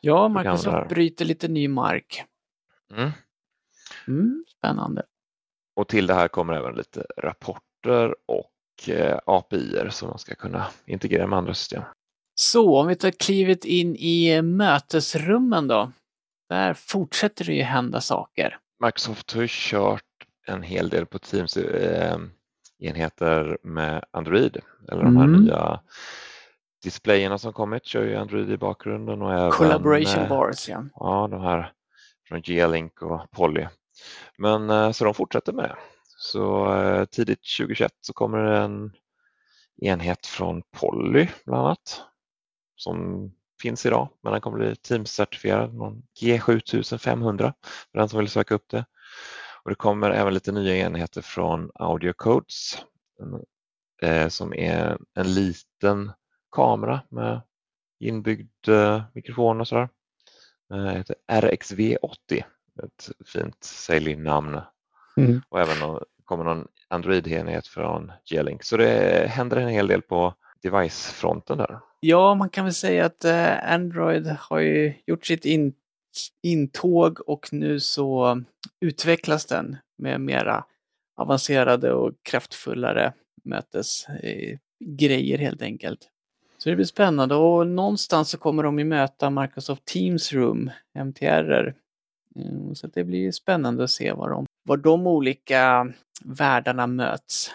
Ja. 0.00 0.28
Microsoft 0.28 0.88
bryter 0.88 1.24
lite 1.24 1.48
ny 1.48 1.68
mark. 1.68 2.24
Mm. 2.92 3.10
Mm, 4.08 4.44
spännande. 4.58 5.02
Och 5.76 5.88
till 5.88 6.06
det 6.06 6.14
här 6.14 6.28
kommer 6.28 6.52
även 6.52 6.74
lite 6.74 7.06
rapporter 7.16 8.14
och 8.26 8.88
eh, 8.88 9.18
API-er 9.26 9.88
som 9.88 10.08
man 10.08 10.18
ska 10.18 10.34
kunna 10.34 10.66
integrera 10.86 11.26
med 11.26 11.38
andra 11.38 11.54
system. 11.54 11.82
Så 12.34 12.78
om 12.80 12.86
vi 12.86 12.96
tar 12.96 13.10
klivet 13.10 13.64
in 13.64 13.96
i 13.96 14.42
mötesrummen 14.42 15.68
då. 15.68 15.92
Där 16.48 16.74
fortsätter 16.74 17.44
det 17.44 17.52
ju 17.54 17.62
hända 17.62 18.00
saker. 18.00 18.58
Microsoft 18.84 19.32
har 19.32 19.42
ju 19.42 19.48
kört 19.50 20.02
en 20.46 20.62
hel 20.62 20.88
del 20.88 21.06
på 21.06 21.18
Teams 21.18 21.56
eh, 21.56 22.18
enheter 22.78 23.58
med 23.62 24.04
Android, 24.10 24.56
eller 24.92 25.02
de 25.02 25.16
här 25.16 25.24
Mm. 25.24 25.40
nya 25.42 25.80
displayerna 26.82 27.38
som 27.38 27.52
kommit 27.52 27.84
kör 27.84 28.02
ju 28.04 28.16
Android 28.16 28.50
i 28.50 28.56
bakgrunden 28.56 29.22
och 29.22 29.32
även 29.32 29.50
Collaboration 29.50 30.22
eh, 30.22 30.28
bars, 30.28 30.68
ja. 30.68 30.84
Ja, 30.94 31.28
de 31.30 31.40
här 31.40 31.72
från 32.28 32.42
G-Link 32.42 33.02
och 33.02 33.30
Poly. 33.30 33.66
Men 34.38 34.70
eh, 34.70 34.90
så 34.90 35.04
de 35.04 35.14
fortsätter 35.14 35.52
med 35.52 35.64
det. 35.64 35.76
Så 36.16 36.74
eh, 36.74 37.04
tidigt 37.04 37.40
2021 37.58 37.92
så 38.00 38.12
kommer 38.12 38.38
en 38.38 38.92
enhet 39.82 40.26
från 40.26 40.62
Poly 40.80 41.28
bland 41.46 41.66
annat 41.66 42.02
som 42.76 43.30
finns 43.62 43.86
idag, 43.86 44.08
men 44.22 44.32
den 44.32 44.40
kommer 44.40 44.58
bli 44.58 44.74
Teams-certifierad, 44.74 45.74
någon 45.74 46.02
G7500 46.20 47.52
för 47.92 47.98
den 47.98 48.08
som 48.08 48.18
vill 48.18 48.28
söka 48.28 48.54
upp 48.54 48.68
det. 48.68 48.84
Och 49.62 49.70
det 49.70 49.76
kommer 49.76 50.10
även 50.10 50.34
lite 50.34 50.52
nya 50.52 50.76
enheter 50.76 51.22
från 51.22 51.70
Audio 51.74 52.12
Codes 52.12 52.78
eh, 54.02 54.28
som 54.28 54.54
är 54.54 54.98
en 55.14 55.34
liten 55.34 56.12
kamera 56.52 57.00
med 57.08 57.40
inbyggd 58.00 58.68
eh, 58.68 59.02
mikrofon 59.14 59.60
och 59.60 59.68
sådär. 59.68 59.88
Eh, 60.74 60.84
heter 60.84 61.16
RXV80, 61.32 62.44
ett 62.84 63.10
fint 63.26 63.64
sälj-namn. 63.64 64.60
Mm. 65.16 65.42
Och 65.48 65.60
även 65.60 66.00
kommer 66.24 66.44
någon 66.44 66.66
Android-enhet 66.88 67.66
från 67.66 68.12
G-Link. 68.30 68.62
Så 68.62 68.76
det 68.76 69.26
händer 69.30 69.56
en 69.56 69.68
hel 69.68 69.86
del 69.86 70.02
på 70.02 70.34
device-fronten 70.62 71.58
där. 71.58 71.80
Ja, 72.06 72.34
man 72.34 72.48
kan 72.48 72.64
väl 72.64 72.74
säga 72.74 73.06
att 73.06 73.24
eh, 73.24 73.72
Android 73.72 74.26
har 74.26 74.58
ju 74.58 74.94
gjort 75.06 75.26
sitt 75.26 75.44
in, 75.44 75.74
intåg 76.42 77.28
och 77.28 77.48
nu 77.52 77.80
så 77.80 78.40
utvecklas 78.80 79.46
den 79.46 79.76
med 79.98 80.20
mera 80.20 80.64
avancerade 81.16 81.92
och 81.92 82.12
kraftfullare 82.22 83.12
mötesgrejer 83.44 85.38
eh, 85.38 85.40
helt 85.40 85.62
enkelt. 85.62 86.08
Så 86.58 86.68
det 86.68 86.76
blir 86.76 86.86
spännande 86.86 87.34
och 87.34 87.66
någonstans 87.66 88.30
så 88.30 88.38
kommer 88.38 88.62
de 88.62 88.78
ju 88.78 88.84
möta 88.84 89.30
Microsoft 89.30 89.84
Teams 89.84 90.32
Room, 90.32 90.70
MTR. 90.98 91.74
Mm, 92.36 92.74
Så 92.74 92.86
det 92.86 93.04
blir 93.04 93.18
ju 93.18 93.32
spännande 93.32 93.84
att 93.84 93.90
se 93.90 94.12
var 94.12 94.30
de, 94.30 94.46
var 94.64 94.76
de 94.76 95.06
olika 95.06 95.92
världarna 96.24 96.86
möts. 96.86 97.50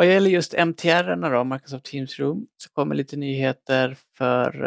Vad 0.00 0.06
gäller 0.08 0.30
just 0.30 0.54
MTR 0.54 1.30
då, 1.30 1.44
Microsoft 1.44 1.84
Teams 1.84 2.18
Room, 2.18 2.46
så 2.56 2.70
kommer 2.70 2.94
lite 2.94 3.16
nyheter 3.16 3.96
för 4.16 4.64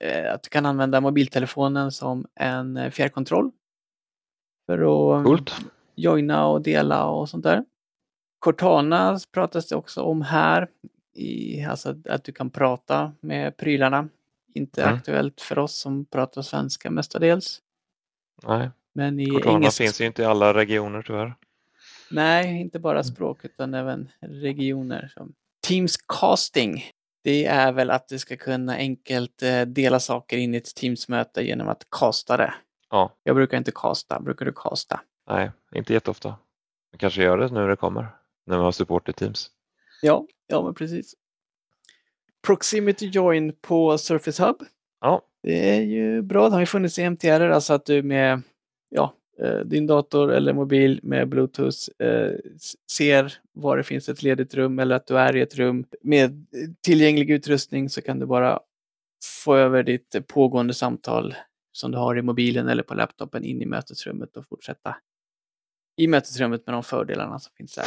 eh, 0.00 0.34
att 0.34 0.42
du 0.42 0.48
kan 0.48 0.66
använda 0.66 1.00
mobiltelefonen 1.00 1.92
som 1.92 2.26
en 2.34 2.76
eh, 2.76 2.90
fjärrkontroll. 2.90 3.50
För 4.66 4.78
att 4.78 5.24
Coolt. 5.26 5.54
joina 5.94 6.46
och 6.46 6.62
dela 6.62 7.06
och 7.06 7.28
sånt 7.28 7.44
där. 7.44 7.64
Cortana 8.38 9.18
pratas 9.32 9.68
det 9.68 9.76
också 9.76 10.02
om 10.02 10.22
här. 10.22 10.68
I, 11.14 11.64
alltså 11.64 11.94
att 12.08 12.24
du 12.24 12.32
kan 12.32 12.50
prata 12.50 13.12
med 13.20 13.56
prylarna. 13.56 14.08
Inte 14.54 14.82
Mm. 14.82 14.94
aktuellt 14.94 15.40
för 15.40 15.58
oss 15.58 15.78
som 15.78 16.04
pratar 16.04 16.42
svenska 16.42 16.90
mestadels. 16.90 17.60
Nej, 18.42 18.70
Men 18.92 19.20
i 19.20 19.26
Cortana 19.30 19.56
engelsk... 19.56 19.78
finns 19.78 20.00
ju 20.00 20.06
inte 20.06 20.22
i 20.22 20.24
alla 20.24 20.54
regioner 20.54 21.02
tyvärr. 21.02 21.34
Nej, 22.10 22.60
inte 22.60 22.78
bara 22.78 23.02
språk 23.04 23.44
utan 23.44 23.74
även 23.74 24.08
regioner. 24.20 25.12
Som 25.14 25.34
Teams 25.66 25.96
casting. 25.96 26.84
Det 27.24 27.46
är 27.46 27.72
väl 27.72 27.90
att 27.90 28.08
du 28.08 28.18
ska 28.18 28.36
kunna 28.36 28.74
enkelt 28.74 29.42
eh, 29.42 29.62
dela 29.62 30.00
saker 30.00 30.36
in 30.36 30.54
i 30.54 30.58
ett 30.58 30.74
Teams-möte 30.74 31.42
genom 31.42 31.68
att 31.68 31.86
casta 31.90 32.36
det. 32.36 32.54
Ja, 32.90 33.14
Jag 33.22 33.36
brukar 33.36 33.58
inte 33.58 33.72
casta, 33.74 34.20
brukar 34.20 34.46
du 34.46 34.52
casta? 34.52 35.00
nej, 35.28 35.50
inte 35.74 35.92
jätteofta. 35.92 36.34
Men 36.92 36.98
kanske 36.98 37.22
gör 37.22 37.38
det 37.38 37.46
nu 37.48 37.60
när 37.60 37.68
det 37.68 37.76
kommer, 37.76 38.06
när 38.46 38.56
vi 38.56 38.62
har 38.62 38.72
support 38.72 39.08
i 39.08 39.12
Teams. 39.12 39.50
Ja, 40.02 40.26
ja 40.46 40.62
men 40.62 40.74
precis. 40.74 41.14
Proximity 42.46 43.06
Join 43.06 43.52
på 43.60 43.98
Surface 43.98 44.42
Hub. 44.46 44.56
Ja, 45.00 45.22
Det 45.42 45.76
är 45.76 45.80
ju 45.80 46.22
bra. 46.22 46.48
Det 46.48 46.54
har 46.54 46.60
ju 46.60 46.66
funnits 46.66 46.98
i 46.98 47.02
MTR, 47.02 47.40
alltså 47.50 47.72
att 47.74 47.86
du 47.86 48.02
med 48.02 48.42
ja, 48.88 49.14
din 49.64 49.86
dator 49.86 50.32
eller 50.32 50.52
mobil 50.52 51.00
med 51.02 51.28
Bluetooth 51.28 51.78
eh, 51.98 52.32
ser 52.92 53.34
var 53.52 53.76
det 53.76 53.82
finns 53.82 54.08
ett 54.08 54.22
ledigt 54.22 54.54
rum 54.54 54.78
eller 54.78 54.96
att 54.96 55.06
du 55.06 55.18
är 55.18 55.36
i 55.36 55.40
ett 55.40 55.54
rum 55.54 55.84
med 56.02 56.30
eh, 56.30 56.70
tillgänglig 56.80 57.30
utrustning 57.30 57.90
så 57.90 58.02
kan 58.02 58.18
du 58.18 58.26
bara 58.26 58.60
få 59.44 59.56
över 59.56 59.82
ditt 59.82 60.26
pågående 60.26 60.74
samtal 60.74 61.34
som 61.72 61.90
du 61.90 61.98
har 61.98 62.18
i 62.18 62.22
mobilen 62.22 62.68
eller 62.68 62.82
på 62.82 62.94
laptopen 62.94 63.44
in 63.44 63.62
i 63.62 63.66
mötesrummet 63.66 64.36
och 64.36 64.46
fortsätta 64.46 64.96
i 65.96 66.06
mötesrummet 66.06 66.66
med 66.66 66.74
de 66.74 66.82
fördelarna 66.82 67.38
som 67.38 67.52
finns 67.56 67.74
där. 67.74 67.84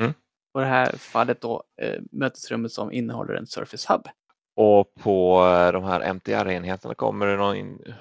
Mm. 0.00 0.12
Och 0.54 0.60
det 0.60 0.66
här 0.66 0.92
fallet 0.92 1.40
då 1.40 1.62
eh, 1.82 2.00
mötesrummet 2.12 2.72
som 2.72 2.92
innehåller 2.92 3.34
en 3.34 3.46
Surface 3.46 3.92
Hub. 3.92 4.08
och 4.56 4.94
på 4.94 5.46
eh, 5.46 5.72
de 5.72 5.84
här 5.84 6.00
MTR-enheterna 6.00 6.94
kommer 6.94 7.26
det 7.26 7.36
någon 7.36 7.56
in- 7.56 7.94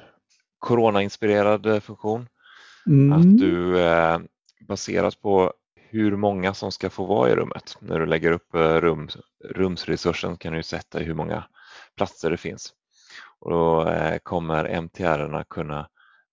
corona-inspirerad 0.59 1.65
eh, 1.65 1.79
funktion. 2.86 3.13
Att 3.13 3.38
du 3.38 3.80
eh, 3.80 4.19
baserat 4.67 5.21
på 5.21 5.54
hur 5.76 6.15
många 6.15 6.54
som 6.54 6.71
ska 6.71 6.89
få 6.89 7.06
vara 7.06 7.30
i 7.30 7.36
rummet. 7.36 7.78
När 7.80 8.00
du 8.00 8.06
lägger 8.06 8.32
upp 8.32 8.56
eh, 8.56 8.60
rum, 8.60 9.08
rumsresursen 9.50 10.38
kan 10.38 10.54
du 10.54 10.63
sätta 10.63 11.00
hur 11.00 11.13
många 11.13 11.43
platser 11.98 12.32
det 12.32 12.38
finns. 12.38 12.74
Och 13.39 13.52
då 13.52 13.88
eh, 13.88 14.17
kommer 14.24 14.82
MTR 14.82 15.43
kunna 15.43 15.88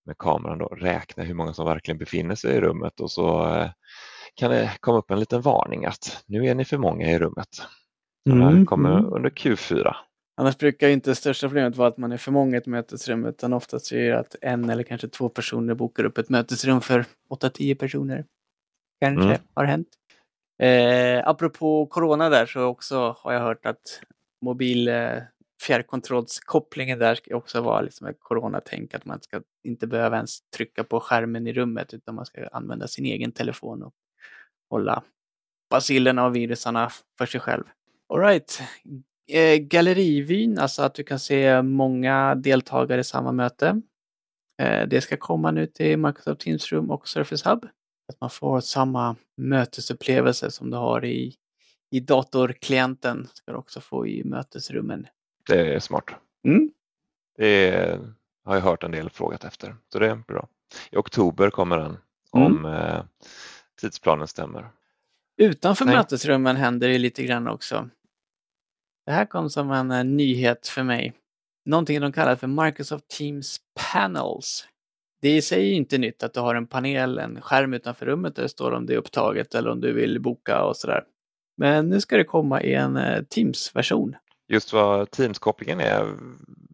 med 0.05 0.17
kameran 0.17 0.57
då 0.57 0.65
räkna 0.65 1.23
hur 1.23 1.33
många 1.33 1.53
som 1.53 1.65
verkligen 1.65 1.97
befinner 1.97 2.35
sig 2.35 2.55
i 2.55 2.61
rummet 2.61 2.99
och 2.99 3.11
så 3.11 3.47
kan 4.35 4.51
det 4.51 4.77
komma 4.79 4.97
upp 4.97 5.11
en 5.11 5.19
liten 5.19 5.41
varning 5.41 5.85
att 5.85 6.23
nu 6.25 6.45
är 6.45 6.55
ni 6.55 6.65
för 6.65 6.77
många 6.77 7.11
i 7.11 7.19
rummet. 7.19 7.47
Den 8.25 8.41
här 8.41 8.51
Mm, 8.51 8.65
kommer 8.65 8.99
mm. 8.99 9.13
under 9.13 9.29
Q4. 9.29 9.95
Annars 10.35 10.57
brukar 10.57 10.89
inte 10.89 11.09
det 11.09 11.15
största 11.15 11.47
problemet 11.47 11.75
vara 11.75 11.87
att 11.87 11.97
man 11.97 12.11
är 12.11 12.17
för 12.17 12.31
många 12.31 12.55
i 12.55 12.59
ett 12.59 12.67
mötesrum 12.67 13.25
utan 13.25 13.53
oftast 13.53 13.91
är 13.91 14.09
det 14.11 14.19
att 14.19 14.35
en 14.41 14.69
eller 14.69 14.83
kanske 14.83 15.07
två 15.07 15.29
personer 15.29 15.73
bokar 15.73 16.03
upp 16.03 16.17
ett 16.17 16.29
mötesrum 16.29 16.81
för 16.81 17.05
8-10 17.29 17.75
personer. 17.75 18.25
Kanske 19.01 19.25
Mm. 19.25 19.41
har 19.53 19.63
hänt. 19.65 19.87
Eh, 20.59 21.27
apropå 21.27 21.85
corona 21.85 22.29
där 22.29 22.45
så 22.45 22.63
också 22.63 23.15
har 23.19 23.33
jag 23.33 23.39
hört 23.41 23.65
att 23.65 24.01
mobil 24.41 24.87
eh, 24.87 25.19
fjärrkontrollskopplingen 25.61 26.99
där 26.99 27.15
ska 27.15 27.35
också 27.35 27.61
vara 27.61 27.81
liksom 27.81 28.07
ett 28.07 28.17
coronatänk 28.19 28.93
att 28.93 29.05
man 29.05 29.21
ska 29.21 29.41
inte 29.63 29.87
behöva 29.87 30.15
ens 30.15 30.41
trycka 30.49 30.83
på 30.83 30.99
skärmen 30.99 31.47
i 31.47 31.53
rummet 31.53 31.93
utan 31.93 32.15
man 32.15 32.25
ska 32.25 32.47
använda 32.47 32.87
sin 32.87 33.05
egen 33.05 33.31
telefon 33.31 33.83
och 33.83 33.93
hålla 34.69 35.03
bacillerna 35.69 36.25
och 36.25 36.35
virusarna 36.35 36.89
för 37.17 37.25
sig 37.25 37.39
själv. 37.41 37.63
Alright. 38.13 38.61
Eh, 39.27 39.57
gallerivyn, 39.57 40.59
alltså 40.59 40.83
att 40.83 40.95
du 40.95 41.03
kan 41.03 41.19
se 41.19 41.61
många 41.61 42.35
deltagare 42.35 43.01
i 43.01 43.03
samma 43.03 43.31
möte. 43.31 43.81
Eh, 44.61 44.87
det 44.87 45.01
ska 45.01 45.17
komma 45.17 45.51
nu 45.51 45.67
till 45.67 45.97
Microsoft 45.97 46.41
Teams 46.41 46.71
Room 46.71 46.91
och 46.91 47.07
Surface 47.07 47.49
Hub. 47.49 47.65
Att 48.07 48.21
man 48.21 48.29
får 48.29 48.59
samma 48.59 49.15
mötesupplevelse 49.37 50.51
som 50.51 50.69
du 50.69 50.77
har 50.77 51.05
i, 51.05 51.35
i 51.91 51.99
datorklienten 51.99 53.27
ska 53.33 53.51
du 53.51 53.57
också 53.57 53.81
få 53.81 54.07
i 54.07 54.23
mötesrummen. 54.23 55.07
Det 55.47 55.73
är 55.75 55.79
smart. 55.79 56.05
Mm. 56.47 56.71
Det 57.37 57.69
är, 57.69 57.99
har 58.45 58.55
jag 58.55 58.61
hört 58.61 58.83
en 58.83 58.91
del 58.91 59.09
frågat 59.09 59.43
efter, 59.43 59.75
så 59.91 59.99
det 59.99 60.09
är 60.09 60.15
bra. 60.15 60.47
I 60.91 60.97
oktober 60.97 61.49
kommer 61.49 61.77
den 61.77 61.97
om 62.29 62.65
eh, 62.65 63.03
tidsplanen 63.81 64.27
stämmer. 64.27 64.69
Utanför 65.37 65.85
Nej. 65.85 65.95
mötesrummen 65.95 66.55
händer 66.55 66.89
det 66.89 66.97
lite 66.97 67.23
grann 67.23 67.47
också. 67.47 67.89
Det 69.05 69.11
här 69.11 69.25
kom 69.25 69.49
som 69.49 69.71
en 69.71 69.91
eh, 69.91 70.03
nyhet 70.03 70.67
för 70.67 70.83
mig. 70.83 71.13
Någonting 71.65 72.01
de 72.01 72.11
kallar 72.11 72.35
för 72.35 72.47
Microsoft 72.47 73.07
Teams 73.07 73.57
Panels. 73.91 74.67
Det 75.21 75.35
i 75.35 75.41
sig 75.41 75.69
är 75.71 75.73
inte 75.75 75.97
nytt 75.97 76.23
att 76.23 76.33
du 76.33 76.39
har 76.39 76.55
en 76.55 76.67
panel, 76.67 77.17
en 77.17 77.41
skärm 77.41 77.73
utanför 77.73 78.05
rummet 78.05 78.35
där 78.35 78.43
det 78.43 78.49
står 78.49 78.71
om 78.71 78.85
det 78.85 78.93
är 78.93 78.97
upptaget 78.97 79.55
eller 79.55 79.69
om 79.71 79.81
du 79.81 79.93
vill 79.93 80.19
boka 80.21 80.63
och 80.63 80.77
sådär. 80.77 81.03
Men 81.57 81.89
nu 81.89 82.01
ska 82.01 82.17
det 82.17 82.23
komma 82.23 82.61
i 82.61 82.73
en 82.73 82.97
eh, 82.97 83.23
Teams-version. 83.23 84.15
Just 84.47 84.73
vad 84.73 85.11
Teams-kopplingen 85.11 85.79
är 85.79 86.15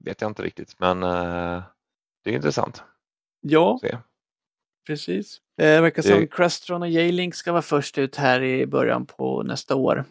vet 0.06 0.22
jag 0.22 0.30
inte 0.32 0.44
riktigt, 0.44 0.76
men 0.80 1.04
eh, 1.04 1.64
det 2.24 2.30
är 2.30 2.34
intressant 2.36 2.84
Ja, 3.42 3.80
se. 3.82 3.98
precis. 4.88 5.38
Det 5.58 5.82
verkar 5.82 6.02
som 6.02 6.20
Det- 6.20 6.28
Crestron 6.28 6.82
och 6.82 6.90
J-Link 6.90 7.36
ska 7.36 7.52
vara 7.52 7.62
först 7.62 7.98
ut 7.98 8.16
här 8.16 8.44
i 8.44 8.66
början 8.66 9.06
på 9.06 9.44
nästa 9.44 9.76
år. 9.76 10.06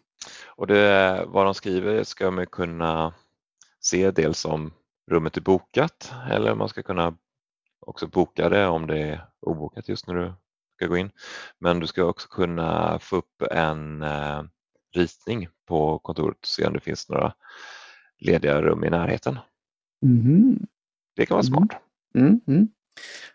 Och 0.47 0.67
det, 0.67 1.25
vad 1.27 1.47
de 1.47 1.55
skriver 1.55 2.05
ska 2.05 2.31
man 2.31 2.47
kunna 2.47 3.15
se 3.81 4.11
dels 4.11 4.45
om 4.45 4.73
rummet 5.11 5.37
är 5.37 5.41
bokat 5.41 6.13
eller 6.31 6.55
man 6.55 6.69
ska 6.69 6.83
kunna 6.83 7.15
också 7.81 8.07
boka 8.07 8.49
det 8.49 8.67
om 8.67 8.87
det 8.87 8.99
är 8.99 9.25
obokat 9.41 9.89
just 9.89 10.07
när 10.07 10.15
du 10.15 10.33
ska 10.77 10.87
gå 10.87 10.97
in. 10.97 11.11
Men 11.59 11.81
du 11.81 11.87
ska 11.87 12.05
också 12.05 12.29
kunna 12.29 12.99
få 12.99 13.17
upp 13.17 13.43
en 13.51 14.03
eh, 14.03 14.43
ritning 14.97 15.49
på 15.67 15.99
kontoret 15.99 16.39
och 16.41 16.47
se 16.47 16.67
om 16.67 16.73
det 16.73 16.81
finns 16.81 17.09
några 17.09 17.35
lediga 18.19 18.63
rum 18.63 18.85
i 18.85 18.91
närheten. 18.91 19.39
Det 21.17 21.27
kan 21.27 21.35
vara 21.35 21.47
Mhm. 21.47 21.53
smart. 21.69 21.83
Mm, 22.15 22.41
mm. 22.47 22.69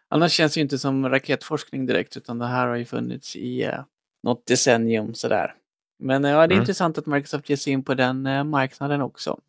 Annars 0.08 0.32
känns 0.32 0.54
det 0.54 0.58
ju 0.58 0.62
inte 0.64 0.80
som 0.80 1.10
raketforskning 1.10 1.86
direkt, 1.86 2.18
utan 2.18 2.40
det 2.40 2.48
här 2.48 2.68
har 2.68 2.76
ju 2.76 2.86
funnits 2.86 3.36
i 3.36 3.64
eh, 3.64 3.84
något 4.24 4.46
decennium 4.48 5.14
sådär. 5.14 5.56
Men 6.04 6.26
eh, 6.26 6.32
ja, 6.32 6.38
det 6.38 6.42
är 6.42 6.56
Mm. 6.56 6.60
intressant 6.62 6.98
att 6.98 7.06
Microsoft 7.06 7.50
ger 7.50 7.56
sig 7.56 7.74
in 7.74 7.84
på 7.84 7.94
den 7.94 8.26
eh, 8.26 8.44
marknaden 8.44 9.02
också. 9.02 9.40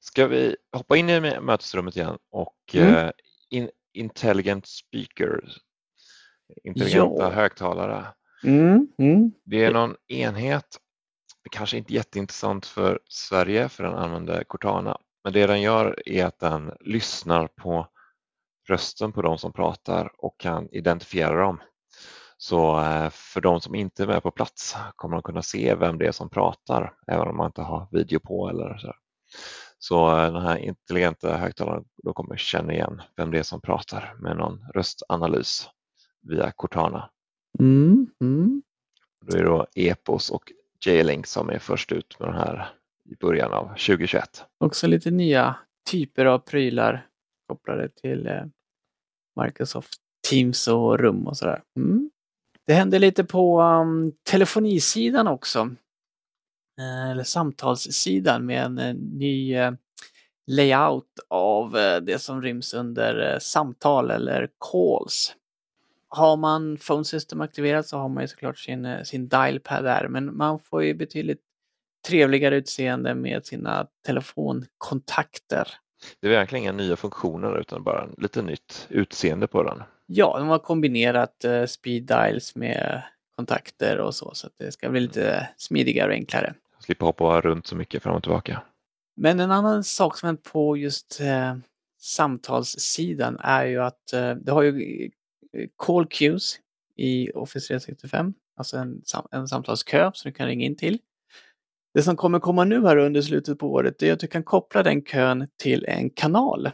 Ska 0.00 0.26
vi 0.26 0.56
hoppa 0.72 0.96
in 0.96 1.10
i 1.10 1.20
mö- 1.20 1.40
mötesrummet 1.40 1.96
igen 1.96 2.18
och 2.30 2.56
Mm. 2.74 2.94
eh, 2.94 3.10
in, 3.50 3.70
intelligent 3.92 4.66
speakers, 4.66 5.58
intelligenta 6.64 7.22
Ja. 7.22 7.30
högtalare. 7.30 8.06
Mm, 8.44 8.88
mm. 8.98 9.32
Det 9.44 9.64
är 9.64 9.72
någon 9.72 9.96
enhet, 10.08 10.78
det 11.42 11.48
kanske 11.50 11.76
inte 11.76 11.92
är 11.92 11.94
jätteintressant 11.94 12.66
för 12.66 13.00
Sverige 13.08 13.68
för 13.68 13.84
den 13.84 13.94
använder 13.94 14.44
Cortana, 14.44 14.98
men 15.24 15.32
det 15.32 15.46
den 15.46 15.60
gör 15.62 16.02
är 16.06 16.24
att 16.24 16.38
den 16.38 16.72
lyssnar 16.80 17.46
på 17.46 17.88
rösten 18.68 19.12
på 19.12 19.22
de 19.22 19.38
som 19.38 19.52
pratar 19.52 20.12
och 20.18 20.40
kan 20.40 20.68
identifiera 20.72 21.42
dem. 21.42 21.60
Så 22.42 22.80
eh, 22.80 23.10
för 23.10 23.40
de 23.40 23.60
som 23.60 23.74
inte 23.74 24.02
är 24.02 24.06
med 24.06 24.22
på 24.22 24.30
plats 24.30 24.76
kommer 24.96 25.16
de 25.16 25.22
kunna 25.22 25.42
se 25.42 25.74
vem 25.74 25.98
det 25.98 26.06
är 26.06 26.12
som 26.12 26.30
pratar, 26.30 26.94
även 27.06 27.28
om 27.28 27.36
man 27.36 27.46
inte 27.46 27.62
har 27.62 27.88
video 27.92 28.20
på 28.20 28.48
eller 28.48 28.78
så. 28.78 28.92
Så 29.78 30.18
eh, 30.18 30.32
den 30.32 30.42
här 30.42 30.56
intelligenta 30.56 31.36
högtalaren 31.36 31.84
då 32.02 32.12
kommer 32.12 32.36
känna 32.36 32.72
igen 32.72 33.02
vem 33.16 33.30
det 33.30 33.38
är 33.38 33.42
som 33.42 33.60
pratar 33.60 34.14
med 34.20 34.36
någon 34.36 34.64
röstanalys 34.74 35.68
via 36.22 36.52
Cortana. 36.52 37.10
Mm, 37.58 38.06
mm. 38.20 38.62
Då 39.26 39.36
är 39.36 39.42
det 39.42 39.48
då 39.48 39.66
Epos 39.74 40.30
och 40.30 40.52
J-Link 40.86 41.26
som 41.26 41.50
är 41.50 41.58
först 41.58 41.92
ut 41.92 42.18
med 42.18 42.28
den 42.28 42.36
här 42.36 42.68
i 43.10 43.16
början 43.16 43.52
av 43.52 43.68
2021. 43.68 44.44
Också 44.58 44.86
lite 44.86 45.10
nya 45.10 45.56
typer 45.90 46.24
av 46.24 46.38
prylar 46.38 47.06
kopplade 47.48 47.88
till 47.88 48.26
eh, 48.26 48.44
Microsoft 49.44 49.94
Teams 50.30 50.68
och 50.68 50.98
rum 50.98 51.26
och 51.26 51.36
sådär. 51.36 51.62
Mm. 51.76 52.11
Det 52.66 52.74
händer 52.74 52.98
lite 52.98 53.24
på 53.24 53.60
um, 53.60 54.12
telefonisidan 54.22 55.28
också. 55.28 55.58
Eh, 56.78 57.10
eller 57.10 57.24
samtalssidan 57.24 58.46
med 58.46 58.64
en 58.64 58.78
en 58.78 58.96
ny 58.96 59.54
eh, 59.54 59.72
layout 60.46 61.18
av 61.28 61.76
eh, 61.76 62.00
det 62.00 62.18
som 62.18 62.42
ryms 62.42 62.74
under 62.74 63.32
eh, 63.32 63.38
samtal 63.38 64.10
eller 64.10 64.48
calls. 64.72 65.36
Har 66.08 66.36
man 66.36 66.76
Phone 66.76 67.04
System 67.04 67.40
aktiverat 67.40 67.86
så 67.86 67.98
har 67.98 68.08
man 68.08 68.24
ju 68.24 68.28
såklart 68.28 68.58
sin, 68.58 68.84
eh, 68.84 69.02
sin 69.02 69.28
dialpad 69.28 69.84
där, 69.84 70.08
men 70.08 70.36
man 70.36 70.58
får 70.58 70.84
ju 70.84 70.94
betydligt 70.94 71.40
trevligare 72.08 72.56
utseende 72.56 73.14
med 73.14 73.46
sina 73.46 73.86
telefonkontakter. 74.06 75.68
Det 76.20 76.26
är 76.26 76.30
verkligen 76.30 76.62
inga 76.62 76.72
nya 76.72 76.96
funktioner 76.96 77.60
utan 77.60 77.82
bara 77.82 78.08
lite 78.18 78.42
nytt 78.42 78.86
utseende 78.90 79.46
på 79.46 79.62
den. 79.62 79.82
Ja, 80.14 80.38
de 80.38 80.48
har 80.48 80.58
kombinerat 80.58 81.44
eh, 81.44 81.64
speed 81.64 82.02
dials 82.02 82.56
med 82.56 83.02
kontakter 83.36 83.98
och 83.98 84.14
så, 84.14 84.34
så 84.34 84.46
att 84.46 84.52
det 84.58 84.72
ska 84.72 84.90
bli 84.90 85.00
lite 85.00 85.48
smidigare 85.56 86.08
och 86.08 86.14
enklare. 86.14 86.54
Slippa 86.80 87.04
hoppa 87.04 87.40
runt 87.40 87.66
så 87.66 87.76
mycket 87.76 88.02
fram 88.02 88.16
och 88.16 88.22
tillbaka. 88.22 88.62
Men 89.16 89.40
en 89.40 89.50
annan 89.50 89.84
sak 89.84 90.18
som 90.18 90.28
är 90.28 90.34
på 90.34 90.76
just 90.76 91.20
eh, 91.20 91.56
samtalssidan 92.00 93.38
är 93.40 93.64
ju 93.64 93.82
att 93.82 94.12
eh, 94.12 94.30
det 94.34 94.52
har 94.52 94.62
ju 94.62 95.04
eh, 95.52 95.68
call 95.76 96.06
queues 96.06 96.58
i 96.96 97.30
Office 97.30 97.66
365, 97.66 98.34
alltså 98.56 98.76
en, 98.76 99.02
en 99.30 99.48
samtalskö 99.48 100.10
som 100.14 100.28
du 100.28 100.34
kan 100.34 100.46
ringa 100.46 100.66
in 100.66 100.76
till. 100.76 100.98
Det 101.94 102.02
som 102.02 102.16
kommer 102.16 102.38
komma 102.38 102.64
nu 102.64 102.86
här 102.86 102.96
under 102.96 103.22
slutet 103.22 103.58
på 103.58 103.72
året 103.72 104.02
är 104.02 104.12
att 104.12 104.20
du 104.20 104.26
kan 104.26 104.42
koppla 104.42 104.82
den 104.82 105.04
kön 105.04 105.48
till 105.56 105.84
en 105.84 106.10
kanal. 106.10 106.70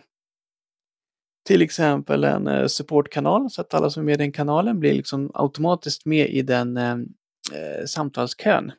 Till 1.46 1.62
exempel 1.62 2.24
en 2.24 2.46
eh, 2.46 2.66
supportkanal 2.66 3.51
så 3.51 3.61
att 3.61 3.74
alla 3.74 3.90
som 3.90 4.03
är 4.03 4.05
med 4.05 4.14
i 4.14 4.16
den 4.16 4.33
kanalen 4.33 4.81
blir 4.81 4.94
liksom 4.94 5.31
automatiskt 5.35 6.07
med 6.07 6.31
i 6.31 6.42
den 6.42 6.77
eh, 6.77 6.96
eh, 7.53 7.85
samtalskön. 7.87 8.72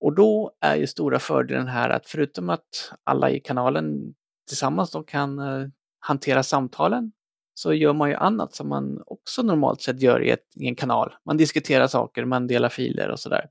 Och 0.00 0.14
då 0.14 0.52
är 0.60 0.76
ju 0.76 0.86
stora 0.86 1.18
fördelen 1.18 1.66
här 1.66 1.90
att 1.90 2.06
förutom 2.06 2.50
att 2.50 2.92
alla 3.04 3.30
i 3.30 3.40
kanalen 3.40 4.14
tillsammans 4.48 4.90
då 4.90 5.02
kan 5.02 5.38
eh, 5.38 5.68
hantera 6.00 6.42
samtalen 6.42 7.12
så 7.54 7.72
gör 7.72 7.92
man 7.92 8.08
ju 8.08 8.14
annat 8.14 8.54
som 8.54 8.68
man 8.68 9.02
också 9.06 9.42
normalt 9.42 9.82
sett 9.82 10.02
gör 10.02 10.22
i, 10.22 10.30
ett, 10.30 10.46
i 10.56 10.68
en 10.68 10.74
kanal. 10.74 11.14
Man 11.24 11.36
diskuterar 11.36 11.86
saker, 11.86 12.24
man 12.24 12.46
delar 12.46 12.68
filer 12.68 13.08
och 13.08 13.20
sådär. 13.20 13.48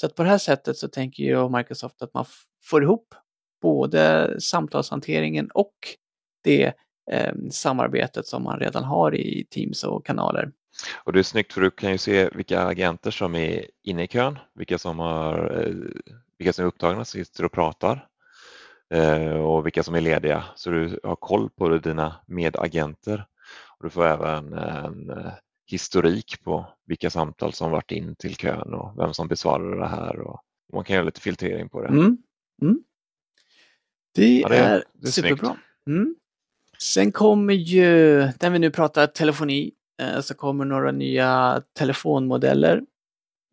Så 0.00 0.06
att 0.06 0.14
på 0.14 0.22
det 0.22 0.28
här 0.28 0.38
sättet 0.38 0.76
så 0.76 0.88
tänker 0.88 1.22
ju 1.22 1.48
Microsoft 1.48 2.02
att 2.02 2.14
man 2.14 2.24
får 2.62 2.82
ihop 2.82 3.14
både 3.62 4.36
samtalshanteringen 4.40 5.50
och 5.54 5.74
det 6.44 6.72
eh, 7.12 7.32
samarbetet 7.50 8.26
som 8.26 8.42
man 8.42 8.58
redan 8.60 8.84
har 8.84 9.14
i 9.14 9.44
Teams 9.50 9.84
och 9.84 10.06
kanaler. 10.06 10.52
Och 11.04 11.12
det 11.12 11.18
är 11.18 11.22
snyggt 11.22 11.52
för 11.52 11.60
du 11.60 11.70
kan 11.70 11.92
ju 11.92 11.98
se 11.98 12.28
vilka 12.34 12.60
agenter 12.62 13.10
som 13.10 13.34
är 13.34 13.66
inne 13.82 14.04
i 14.04 14.08
kön, 14.08 14.38
vilka 14.54 14.78
som, 14.78 14.98
har, 14.98 15.62
eh, 15.62 15.74
vilka 16.38 16.52
som 16.52 16.64
är 16.64 16.68
upptagna, 16.68 17.04
sitter 17.04 17.44
och 17.44 17.52
pratar 17.52 18.08
eh, 18.94 19.30
och 19.36 19.66
vilka 19.66 19.82
som 19.82 19.94
är 19.94 20.00
lediga. 20.00 20.44
Så 20.56 20.70
du 20.70 21.00
har 21.02 21.16
koll 21.16 21.50
på 21.50 21.68
dina 21.78 22.16
medagenter. 22.26 23.26
Och 23.78 23.84
du 23.84 23.90
får 23.90 24.04
även 24.06 24.52
en 24.52 25.10
eh, 25.10 25.32
historik 25.66 26.44
på 26.44 26.66
vilka 26.86 27.10
samtal 27.10 27.52
som 27.52 27.70
varit 27.70 27.92
in 27.92 28.14
till 28.16 28.36
kön 28.36 28.74
och 28.74 28.98
vem 28.98 29.14
som 29.14 29.28
besvarade 29.28 29.78
det 29.78 29.86
här. 29.86 30.20
Och 30.20 30.40
man 30.72 30.84
kan 30.84 30.94
göra 30.96 31.04
lite 31.04 31.20
filtrering 31.20 31.68
på 31.68 31.82
det. 31.82 31.88
Mm. 31.88 32.16
Mm. 32.62 32.78
Det, 34.14 34.38
Ja, 34.40 34.48
det- 34.48 34.56
är, 34.56 34.84
det 34.92 35.06
är 35.08 35.12
superbra. 35.12 35.56
Mm. 35.86 36.14
Sen 36.78 37.12
kommer 37.12 37.54
ju, 37.54 38.18
när 38.40 38.50
vi 38.50 38.58
nu 38.58 38.70
pratar 38.70 39.06
telefoni, 39.06 39.72
eh, 40.02 40.20
så 40.20 40.34
kommer 40.34 40.64
några 40.64 40.92
nya 40.92 41.62
telefonmodeller. 41.78 42.82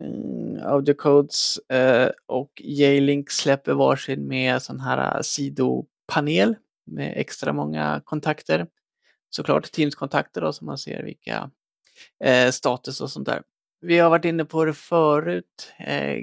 Mm, 0.03 0.59
Audio 0.63 0.93
Codes 0.93 1.57
eh, 1.57 2.09
och 2.25 2.51
J-Link 2.63 3.31
släpper 3.31 3.73
varsin 3.73 4.27
med 4.27 4.61
sån 4.61 4.79
här 4.79 5.15
eh, 5.15 5.21
sidopanel 5.21 6.55
med 6.85 7.13
extra 7.15 7.53
många 7.53 8.01
kontakter. 8.05 8.67
Såklart 9.29 9.71
Teams-kontakter 9.71 10.41
då 10.41 10.53
så 10.53 10.65
man 10.65 10.77
ser 10.77 11.03
vilka 11.03 11.49
status 12.51 13.01
och 13.01 13.11
sånt 13.11 13.25
där. 13.25 13.41
Vi 13.81 13.99
har 13.99 14.09
varit 14.09 14.25
inne 14.25 14.45
på 14.45 14.65
det 14.65 14.73
förut. 14.73 15.73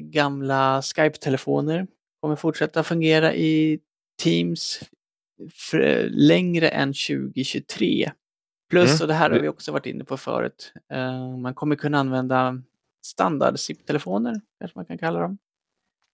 Gamla 0.00 0.82
Skype-telefoner 0.82 1.86
kommer 2.20 2.36
fortsätta 2.36 2.82
fungera 2.82 3.34
i 3.34 3.80
Teams 4.22 4.80
för, 5.53 6.09
längre 6.11 6.68
än 6.68 6.88
2023. 6.92 8.11
Plus, 8.70 8.90
Mm. 8.90 9.00
och 9.03 9.09
det 9.09 9.14
här 9.14 9.31
har 9.31 9.38
vi 9.40 9.48
också 9.48 9.72
varit 9.72 9.87
inne 9.87 10.05
på 10.05 10.16
förut, 10.16 10.72
eh, 10.92 11.37
man 11.37 11.55
kommer 11.55 11.76
kunna 11.76 11.98
använda 11.98 12.62
standard 13.07 13.59
SIP-telefoner, 13.59 14.40
kanske 14.59 14.79
man 14.79 14.87
kan 14.87 14.98
kalla 14.98 15.20
dem, 15.20 15.38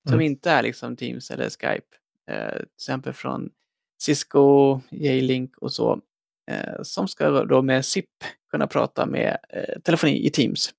som 0.08 0.14
Mm. 0.14 0.26
inte 0.26 0.50
är 0.50 0.62
liksom 0.62 0.96
Teams 0.96 1.30
eller 1.30 1.50
Skype. 1.50 1.86
Eh, 2.30 2.56
till 2.56 2.66
exempel 2.76 3.12
från 3.12 3.50
Cisco, 4.02 4.80
J-Link 4.90 5.56
och 5.56 5.72
så, 5.72 6.00
eh, 6.50 6.82
som 6.82 7.08
ska 7.08 7.30
då 7.44 7.62
med 7.62 7.84
SIP 7.84 8.08
kunna 8.50 8.66
prata 8.66 9.06
med 9.06 9.36
eh, 9.48 9.80
telefoni 9.82 10.26
i 10.26 10.30
Teams. 10.30 10.74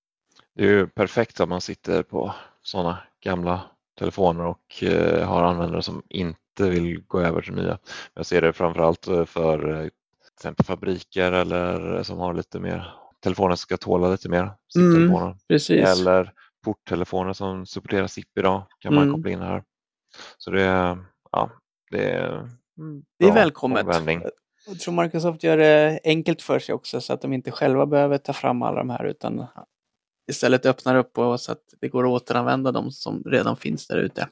Det 0.55 0.63
är 0.63 0.67
ju 0.69 0.88
perfekt 0.88 1.39
om 1.39 1.49
man 1.49 1.62
sitter 1.62 2.03
på 2.03 2.33
sådana 2.62 2.97
gamla 3.23 3.62
telefoner 3.99 4.45
och 4.45 4.83
eh, 4.83 5.27
har 5.27 5.43
användare 5.43 5.81
som 5.81 6.03
inte 6.10 6.39
vill 6.63 7.03
gå 7.07 7.19
över 7.21 7.41
till 7.41 7.53
nya. 7.53 7.77
Jag 8.13 8.25
ser 8.25 8.41
det 8.41 8.53
framförallt 8.53 9.07
eh, 9.07 9.25
för 9.25 9.69
eh, 9.69 9.81
till 9.81 9.91
exempel 10.33 10.65
fabriker 10.65 11.31
eller 11.31 12.03
som 12.03 12.17
har 12.17 12.33
lite 12.33 12.59
mer 12.59 12.93
telefoner 13.23 13.55
som 13.55 13.57
ska 13.57 13.77
tåla 13.77 14.09
lite 14.11 14.29
mer. 14.29 14.51
Precis. 15.47 15.85
Eller 15.99 16.31
porttelefoner 16.63 17.33
som 17.33 17.65
supporterar 17.65 18.07
SIP 18.07 18.37
idag 18.37 18.63
kan 18.79 18.93
man 18.95 19.03
Mm. 19.03 19.15
koppla 19.15 19.31
in 19.31 19.41
här. 19.41 19.63
Så 20.37 20.51
det 20.51 20.63
är, 20.63 20.97
ja, 21.31 21.49
det 21.91 22.09
är, 22.11 22.29
mm, 22.77 23.03
Det 23.19 23.25
är 23.27 23.33
välkommet. 23.33 23.83
omvändning. 23.83 24.21
Jag 24.67 24.79
tror 24.79 25.03
Microsoft 25.03 25.43
gör 25.43 25.57
det 25.57 25.99
enkelt 26.03 26.41
för 26.41 26.59
sig 26.59 26.75
också 26.75 27.01
så 27.01 27.13
att 27.13 27.21
de 27.21 27.33
inte 27.33 27.51
själva 27.51 27.85
behöver 27.85 28.17
ta 28.17 28.33
fram 28.33 28.61
alla 28.61 28.77
de 28.77 28.89
här 28.89 29.03
utan 29.05 29.45
istället 30.27 30.65
öppnar 30.65 30.95
upp 30.95 31.17
och 31.17 31.39
så 31.41 31.51
att 31.51 31.63
det 31.81 31.89
går 31.89 32.03
att 32.03 32.21
återanvända 32.21 32.71
de 32.71 32.91
som 32.91 33.23
redan 33.25 33.57
finns 33.57 33.87
där 33.87 33.97
ute. 33.97 34.27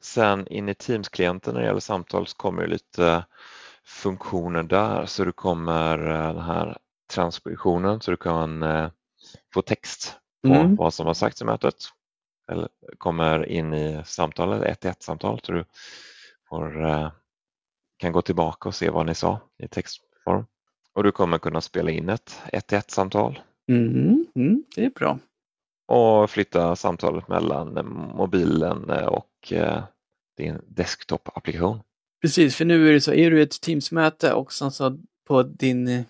Sen 0.00 0.46
in 0.46 0.68
i 0.68 0.74
Teams-klienten 0.74 1.54
när 1.54 1.60
det 1.60 1.66
gäller 1.66 1.80
samtal 1.80 2.26
så 2.26 2.36
kommer 2.36 2.62
ju 2.62 2.68
lite 2.68 3.24
funktioner 3.84 4.62
där 4.62 5.06
så 5.06 5.24
du 5.24 5.32
kommer 5.32 5.98
eh, 6.10 6.34
den 6.34 6.44
här 6.44 6.76
transkriptionen 7.12 8.00
så 8.00 8.10
du 8.10 8.16
kan 8.16 8.62
eh, 8.62 8.90
få 9.54 9.62
text 9.62 10.16
på 10.42 10.54
Mm. 10.54 10.76
vad 10.76 10.94
som 10.94 11.06
har 11.06 11.14
sagts 11.14 11.42
i 11.42 11.44
mötet. 11.44 11.74
Eller 12.52 12.68
kommer 12.98 13.46
in 13.46 13.74
i 13.74 14.02
samtalet, 14.04 14.62
ett 14.62 14.80
till 14.80 14.90
ett 14.90 15.02
samtal 15.02 15.40
så 15.42 15.52
du 15.52 15.64
får, 16.48 16.84
eh, 16.86 17.10
kan 17.96 18.12
gå 18.12 18.22
tillbaka 18.22 18.68
och 18.68 18.74
se 18.74 18.90
vad 18.90 19.06
ni 19.06 19.14
sa 19.14 19.40
i 19.58 19.68
textform. 19.68 20.44
Och 20.94 21.02
du 21.02 21.12
kommer 21.12 21.38
kunna 21.38 21.60
spela 21.60 21.90
in 21.90 22.08
ett 22.08 22.42
ett 22.52 22.66
till 22.66 22.78
ett 22.78 22.90
samtal 22.90 23.40
Mm, 23.68 24.26
mm, 24.34 24.64
det 24.76 24.84
är 24.84 24.90
bra 24.90 25.18
och 25.90 26.30
flytta 26.30 26.76
samtalet 26.76 27.28
mellan 27.28 27.86
mobilen 28.16 28.90
eh, 28.90 29.06
och 29.06 29.52
eh, 29.52 29.82
din 30.36 30.58
desktop-applikation. 30.66 31.80
Precis, 32.22 32.56
för 32.56 32.64
nu 32.64 32.88
är 32.88 32.92
det 32.92 33.00
så, 33.00 33.12
är 33.12 33.30
du 33.30 33.38
i 33.38 33.42
ett 33.42 33.60
Teams-möte 33.60 34.32
och 34.32 34.52
sen 34.52 34.70
så 34.70 34.98
på 35.28 35.42
din 35.42 36.04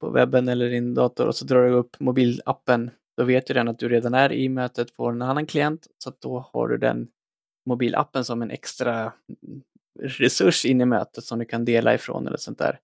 på 0.00 0.10
webben 0.10 0.48
eller 0.48 0.70
din 0.70 0.94
dator 0.94 1.26
och 1.26 1.36
så 1.36 1.44
drar 1.44 1.64
du 1.64 1.70
upp 1.70 2.00
mobilappen, 2.00 2.90
då 3.16 3.24
vet 3.24 3.50
ju 3.50 3.54
den 3.54 3.68
att 3.68 3.78
du 3.78 3.88
redan 3.88 4.14
är 4.14 4.32
i 4.32 4.48
mötet 4.48 4.96
på 4.96 5.06
en 5.06 5.22
annan 5.22 5.46
klient, 5.46 5.86
så 5.98 6.08
att 6.08 6.20
då 6.20 6.50
har 6.52 6.68
du 6.68 6.78
den 6.78 7.08
mobilappen 7.66 8.24
som 8.24 8.42
en 8.42 8.50
extra 8.50 9.12
resurs 10.00 10.64
in 10.64 10.80
i 10.80 10.84
mötet 10.84 11.24
som 11.24 11.38
du 11.38 11.44
kan 11.44 11.64
dela 11.64 11.94
ifrån 11.94 12.26
eller 12.26 12.36
sånt 12.36 12.58
där. 12.58 12.78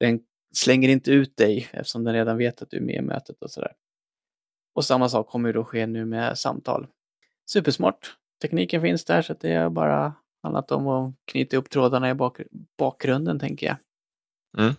Den 0.00 0.20
slänger 0.54 0.88
inte 0.88 1.10
ut 1.10 1.36
dig 1.36 1.68
eftersom 1.72 2.04
den 2.04 2.14
redan 2.14 2.36
vet 2.36 2.62
att 2.62 2.70
du 2.70 2.76
är 2.76 2.80
med 2.82 2.96
i 2.96 3.02
mötet 3.02 3.42
och 3.42 3.50
sådär. 3.50 3.72
Och 4.76 4.84
samma 4.84 5.08
sak 5.08 5.28
kommer 5.28 5.48
ju 5.48 5.52
då 5.52 5.64
ske 5.64 5.86
nu 5.86 6.04
med 6.04 6.38
samtal. 6.38 6.86
Supersmart. 7.50 8.16
Tekniken 8.42 8.82
finns 8.82 9.04
där 9.04 9.22
så 9.22 9.34
det 9.40 9.52
är 9.52 9.68
bara 9.68 10.14
handlat 10.42 10.70
om 10.70 10.88
att 10.88 11.14
knyta 11.24 11.56
upp 11.56 11.70
trådarna 11.70 12.10
i 12.10 12.14
bak 12.14 12.40
bakgrunden 12.78 13.38
tänker 13.38 13.66
jag. 13.66 13.76
Mm. 14.58 14.74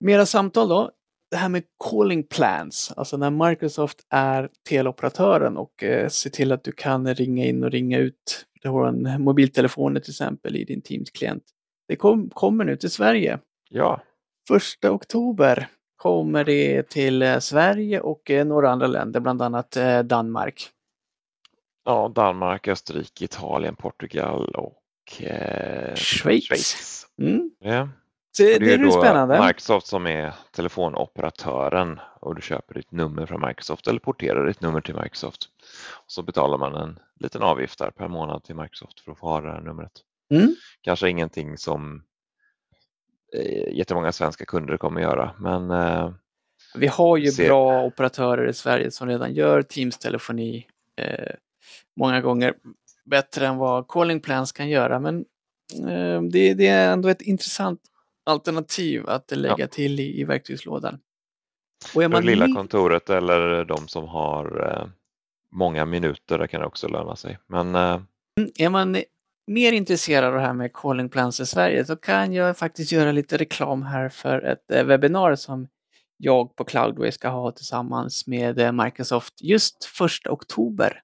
Mera 0.00 0.26
samtal 0.26 0.68
då. 0.68 0.90
Det 1.30 1.36
här 1.36 1.48
med 1.48 1.62
calling 1.90 2.22
plans, 2.22 2.92
alltså 2.96 3.16
när 3.16 3.48
Microsoft 3.48 4.06
är 4.10 4.50
teleoperatören 4.68 5.56
och 5.56 5.82
eh, 5.82 6.08
ser 6.08 6.30
till 6.30 6.52
att 6.52 6.64
du 6.64 6.72
kan 6.72 7.14
ringa 7.14 7.44
in 7.44 7.64
och 7.64 7.70
ringa 7.70 7.98
ut. 7.98 8.46
Du 8.62 8.68
har 8.68 8.88
en 8.88 9.22
mobiltelefon 9.22 9.94
till 9.94 10.10
exempel 10.10 10.56
i 10.56 10.64
din 10.64 10.82
Teams-klient. 10.82 11.44
Det 11.88 11.96
kom, 11.96 12.30
kommer 12.30 12.64
nu 12.64 12.76
till 12.76 12.90
Sverige. 12.90 13.38
Ja, 13.70 14.02
Första 14.48 14.90
oktober 14.90 15.68
kommer 15.98 16.44
det 16.44 16.82
till 16.82 17.22
eh, 17.22 17.38
Sverige 17.38 18.00
och 18.00 18.30
eh, 18.30 18.46
några 18.46 18.70
andra 18.70 18.86
länder, 18.86 19.20
bland 19.20 19.42
annat 19.42 19.76
eh, 19.76 19.98
Danmark. 19.98 20.70
ja 21.84 22.12
Danmark, 22.14 22.68
Österrike, 22.68 23.24
Italien, 23.24 23.76
Portugal 23.76 24.54
och 24.54 25.22
eh, 25.22 25.94
Schweiz. 25.94 26.44
Schweiz. 26.44 27.06
Mm. 27.18 27.50
Ja. 27.60 27.88
Så 28.36 28.42
det, 28.42 28.58
det 28.58 28.74
är 28.74 28.78
är 28.78 28.84
då 28.84 28.90
spännande. 28.90 29.46
Microsoft 29.46 29.86
som 29.86 30.06
är 30.06 30.34
telefonoperatören 30.52 32.00
och 32.20 32.34
du 32.34 32.42
köper 32.42 32.74
ditt 32.74 32.92
nummer 32.92 33.26
från 33.26 33.46
Microsoft 33.46 33.86
eller 33.86 34.00
porterar 34.00 34.46
ditt 34.46 34.60
nummer 34.60 34.80
till 34.80 34.94
Microsoft. 34.94 35.44
Och 35.90 36.10
så 36.10 36.22
betalar 36.22 36.58
man 36.58 36.74
en 36.74 36.98
liten 37.20 37.42
avgift 37.42 37.78
där 37.78 37.90
per 37.90 38.08
månad 38.08 38.44
till 38.44 38.54
Microsoft 38.54 39.00
för 39.00 39.12
att 39.12 39.18
få 39.18 39.28
ha 39.28 39.40
det 39.40 39.50
här 39.50 39.60
numret. 39.60 39.92
Mm. 40.34 40.54
Kanske 40.80 41.10
ingenting 41.10 41.58
som 41.58 42.02
jättemånga 43.72 44.12
svenska 44.12 44.44
kunder 44.44 44.76
kommer 44.76 45.00
göra 45.00 45.30
men 45.38 45.70
eh, 45.70 46.10
Vi 46.74 46.86
har 46.86 47.16
ju 47.16 47.30
Ser- 47.30 47.46
bra 47.48 47.84
operatörer 47.84 48.46
i 48.48 48.52
Sverige 48.52 48.90
som 48.90 49.08
redan 49.08 49.34
gör 49.34 49.62
Teams-telefoni 49.62 50.66
eh, 50.96 51.34
många 51.96 52.20
gånger 52.20 52.54
bättre 53.04 53.46
än 53.46 53.56
vad 53.56 53.88
calling 53.88 54.20
plans 54.20 54.52
kan 54.52 54.68
göra. 54.68 54.98
Men 55.00 55.24
eh, 55.88 56.22
det, 56.22 56.54
det 56.54 56.66
är 56.66 56.92
ändå 56.92 57.08
ett 57.08 57.22
intressant 57.22 57.80
alternativ 58.26 59.08
att 59.08 59.30
lägga 59.36 59.66
till 59.66 60.00
i, 60.00 60.20
i 60.20 60.24
verktygslådan. 60.24 60.98
Och 61.94 62.02
är 62.04 62.08
man 62.08 62.24
lilla 62.24 62.46
ny- 62.46 62.54
kontoret 62.54 63.10
eller 63.10 63.64
de 63.64 63.88
som 63.88 64.08
har 64.08 64.70
eh, 64.72 64.88
många 65.52 65.84
minuter, 65.84 66.38
där 66.38 66.46
kan 66.46 66.60
det 66.60 66.66
också 66.66 66.88
löna 66.88 67.16
sig. 67.16 67.38
Men 67.46 67.74
eh, 67.74 68.00
Är 68.58 68.68
man 68.70 68.96
mer 69.48 69.72
intresserad 69.72 70.24
av 70.24 70.34
det 70.34 70.40
här 70.40 70.52
med 70.52 70.72
calling 70.72 71.08
plans 71.08 71.40
i 71.40 71.46
Sverige 71.46 71.84
så 71.84 71.96
kan 71.96 72.32
jag 72.32 72.56
faktiskt 72.56 72.92
göra 72.92 73.12
lite 73.12 73.36
reklam 73.36 73.82
här 73.82 74.08
för 74.08 74.42
ett 74.42 74.70
eh, 74.70 74.84
webbinar 74.84 75.34
som 75.34 75.68
jag 76.16 76.56
på 76.56 76.64
Cloudway 76.64 77.12
ska 77.12 77.28
ha 77.28 77.52
tillsammans 77.52 78.26
med 78.26 78.58
eh, 78.58 78.72
Microsoft 78.72 79.34
just 79.42 79.76
1 80.24 80.30
oktober. 80.30 81.00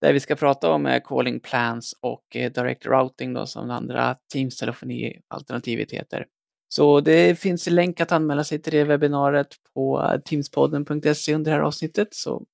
Där 0.00 0.12
vi 0.12 0.20
ska 0.20 0.36
prata 0.36 0.70
om 0.70 0.86
eh, 0.86 1.02
calling 1.04 1.40
plans 1.40 1.94
och 2.00 2.24
direct 2.32 2.86
routing 2.86 3.32
då 3.32 3.46
som 3.46 3.70
andra 3.70 4.16
Teams 4.32 4.56
telefonialternativet 4.56 5.90
heter. 5.92 6.26
Så 6.68 7.00
det 7.00 7.38
finns 7.38 7.68
en 7.68 7.74
länk 7.74 8.00
att 8.00 8.12
anmäla 8.12 8.44
sig 8.44 8.58
till 8.58 8.72
det 8.72 8.84
webbinariet 8.84 9.56
på 9.74 10.18
teamspodden.se 10.24 11.34
under 11.34 11.50
det 11.50 11.56
här 11.56 11.64
avsnittet. 11.64 12.08
Så 12.14 12.44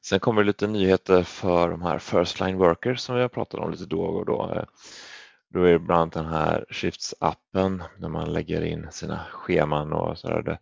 Sen 0.00 0.20
kommer 0.20 0.42
det 0.42 0.46
lite 0.46 0.66
nyheter 0.66 1.22
för 1.22 1.70
de 1.70 1.82
här 1.82 1.98
First 1.98 2.40
Line 2.40 2.56
Workers 2.56 3.00
som 3.00 3.16
vi 3.16 3.22
har 3.22 3.28
pratat 3.28 3.60
om 3.60 3.70
lite 3.70 3.86
då 3.86 4.00
och 4.00 4.26
då. 4.26 4.52
Eh, 4.54 4.64
då 5.50 5.62
är 5.64 5.72
det 5.72 5.78
bland 5.78 6.00
annat 6.00 6.12
den 6.12 6.26
här 6.26 6.64
Shifts-appen 6.70 7.82
när 7.98 8.08
man 8.08 8.32
lägger 8.32 8.62
in 8.62 8.88
sina 8.90 9.24
scheman 9.32 9.92
och 9.92 10.18
sådär. 10.18 10.42
Där, 10.42 10.58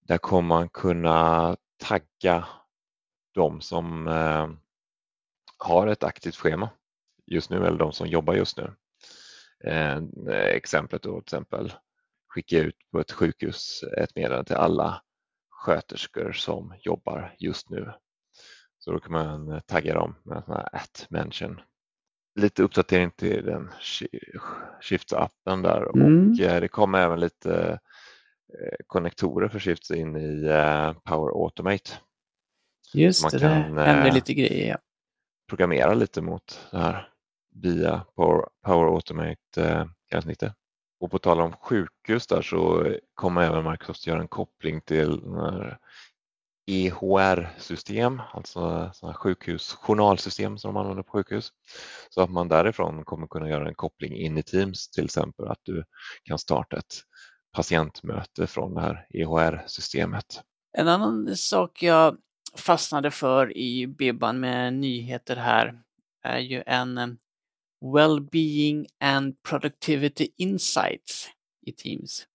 där 0.00 0.18
kommer 0.18 0.48
man 0.48 0.68
kunna 0.68 1.56
tagga 1.78 2.46
de 3.34 3.60
som 3.60 4.08
eh, 4.08 4.48
har 5.58 5.86
ett 5.86 6.04
aktivt 6.04 6.36
schema 6.36 6.70
just 7.26 7.50
nu 7.50 7.66
eller 7.66 7.78
de 7.78 7.92
som 7.92 8.06
jobbar 8.06 8.34
just 8.34 8.56
nu. 8.56 8.74
Eh, 9.64 10.02
exemplet 10.34 11.02
då 11.02 11.12
till 11.20 11.24
exempel 11.24 11.72
skicka 12.28 12.58
ut 12.58 12.76
på 12.92 13.00
ett 13.00 13.12
sjukhus 13.12 13.84
ett 13.96 14.16
meddelande 14.16 14.44
till 14.44 14.56
alla 14.56 15.02
sköterskor 15.50 16.32
som 16.32 16.74
jobbar 16.80 17.34
just 17.38 17.70
nu. 17.70 17.92
Så 18.84 18.92
då 18.92 18.98
kan 19.00 19.12
man 19.12 19.48
eh, 19.52 19.60
tagga 19.60 19.94
dem 19.94 20.14
med 20.22 20.36
en 20.36 20.42
sån 20.42 20.54
här 20.54 20.68
at 20.72 21.06
mention. 21.10 21.60
Lite 22.34 22.62
uppdatering 22.62 23.10
till 23.10 23.44
den 23.46 23.70
Shi- 23.80 24.38
Shifts-appen 24.82 25.62
där 25.62 25.96
Mm. 25.96 26.32
och 26.32 26.40
eh, 26.40 26.60
det 26.60 26.68
kommer 26.68 26.98
även 27.00 27.20
lite 27.20 27.78
konnektorer 28.86 29.48
förskrivs 29.48 29.90
in 29.90 30.16
i 30.16 30.42
Power 31.04 31.30
Automate. 31.44 31.90
Just 32.94 33.22
man 33.22 33.30
det, 33.32 33.38
kan, 33.38 33.74
det 33.74 33.82
händer 33.82 34.12
lite 34.12 34.34
grejer. 34.34 34.68
Ja. 34.70 34.78
Programmera 35.48 35.94
lite 35.94 36.22
mot 36.22 36.68
det 36.70 36.78
här 36.78 37.08
via 37.54 38.04
Power, 38.16 38.44
Power 38.64 38.86
Automate-gränssnittet. 38.94 40.52
Och 41.00 41.10
på 41.10 41.18
tal 41.18 41.40
om 41.40 41.52
sjukhus 41.52 42.26
där 42.26 42.42
så 42.42 42.92
kommer 43.14 43.42
även 43.42 43.70
Microsoft 43.70 44.06
göra 44.06 44.20
en 44.20 44.28
koppling 44.28 44.80
till 44.80 45.20
EHR-system, 46.66 48.22
alltså 48.32 48.92
sjukhusjournalsystem 49.14 50.58
som 50.58 50.74
de 50.74 50.80
använder 50.80 51.02
på 51.02 51.12
sjukhus. 51.12 51.52
Så 52.10 52.20
att 52.22 52.30
man 52.30 52.48
därifrån 52.48 53.04
kommer 53.04 53.26
kunna 53.26 53.48
göra 53.48 53.68
en 53.68 53.74
koppling 53.74 54.16
in 54.16 54.38
i 54.38 54.42
Teams 54.42 54.90
till 54.90 55.04
exempel 55.04 55.48
att 55.48 55.60
du 55.62 55.84
kan 56.24 56.38
starta 56.38 56.76
ett 56.76 56.94
patientmöte 57.52 58.46
från 58.46 58.74
det 58.74 58.80
här 58.80 59.06
EHR-systemet. 59.10 60.42
En 60.78 60.88
annan 60.88 61.36
sak 61.36 61.82
jag 61.82 62.16
fastnade 62.56 63.10
för 63.10 63.56
i 63.56 63.86
Bibban 63.86 64.40
med 64.40 64.74
nyheter 64.74 65.36
här 65.36 65.82
är 66.22 66.38
ju 66.38 66.62
en 66.66 67.18
Wellbeing 67.94 68.86
and 69.00 69.42
Productivity 69.42 70.28
Insights 70.36 71.28
i 71.66 71.72
Teams. 71.72 72.26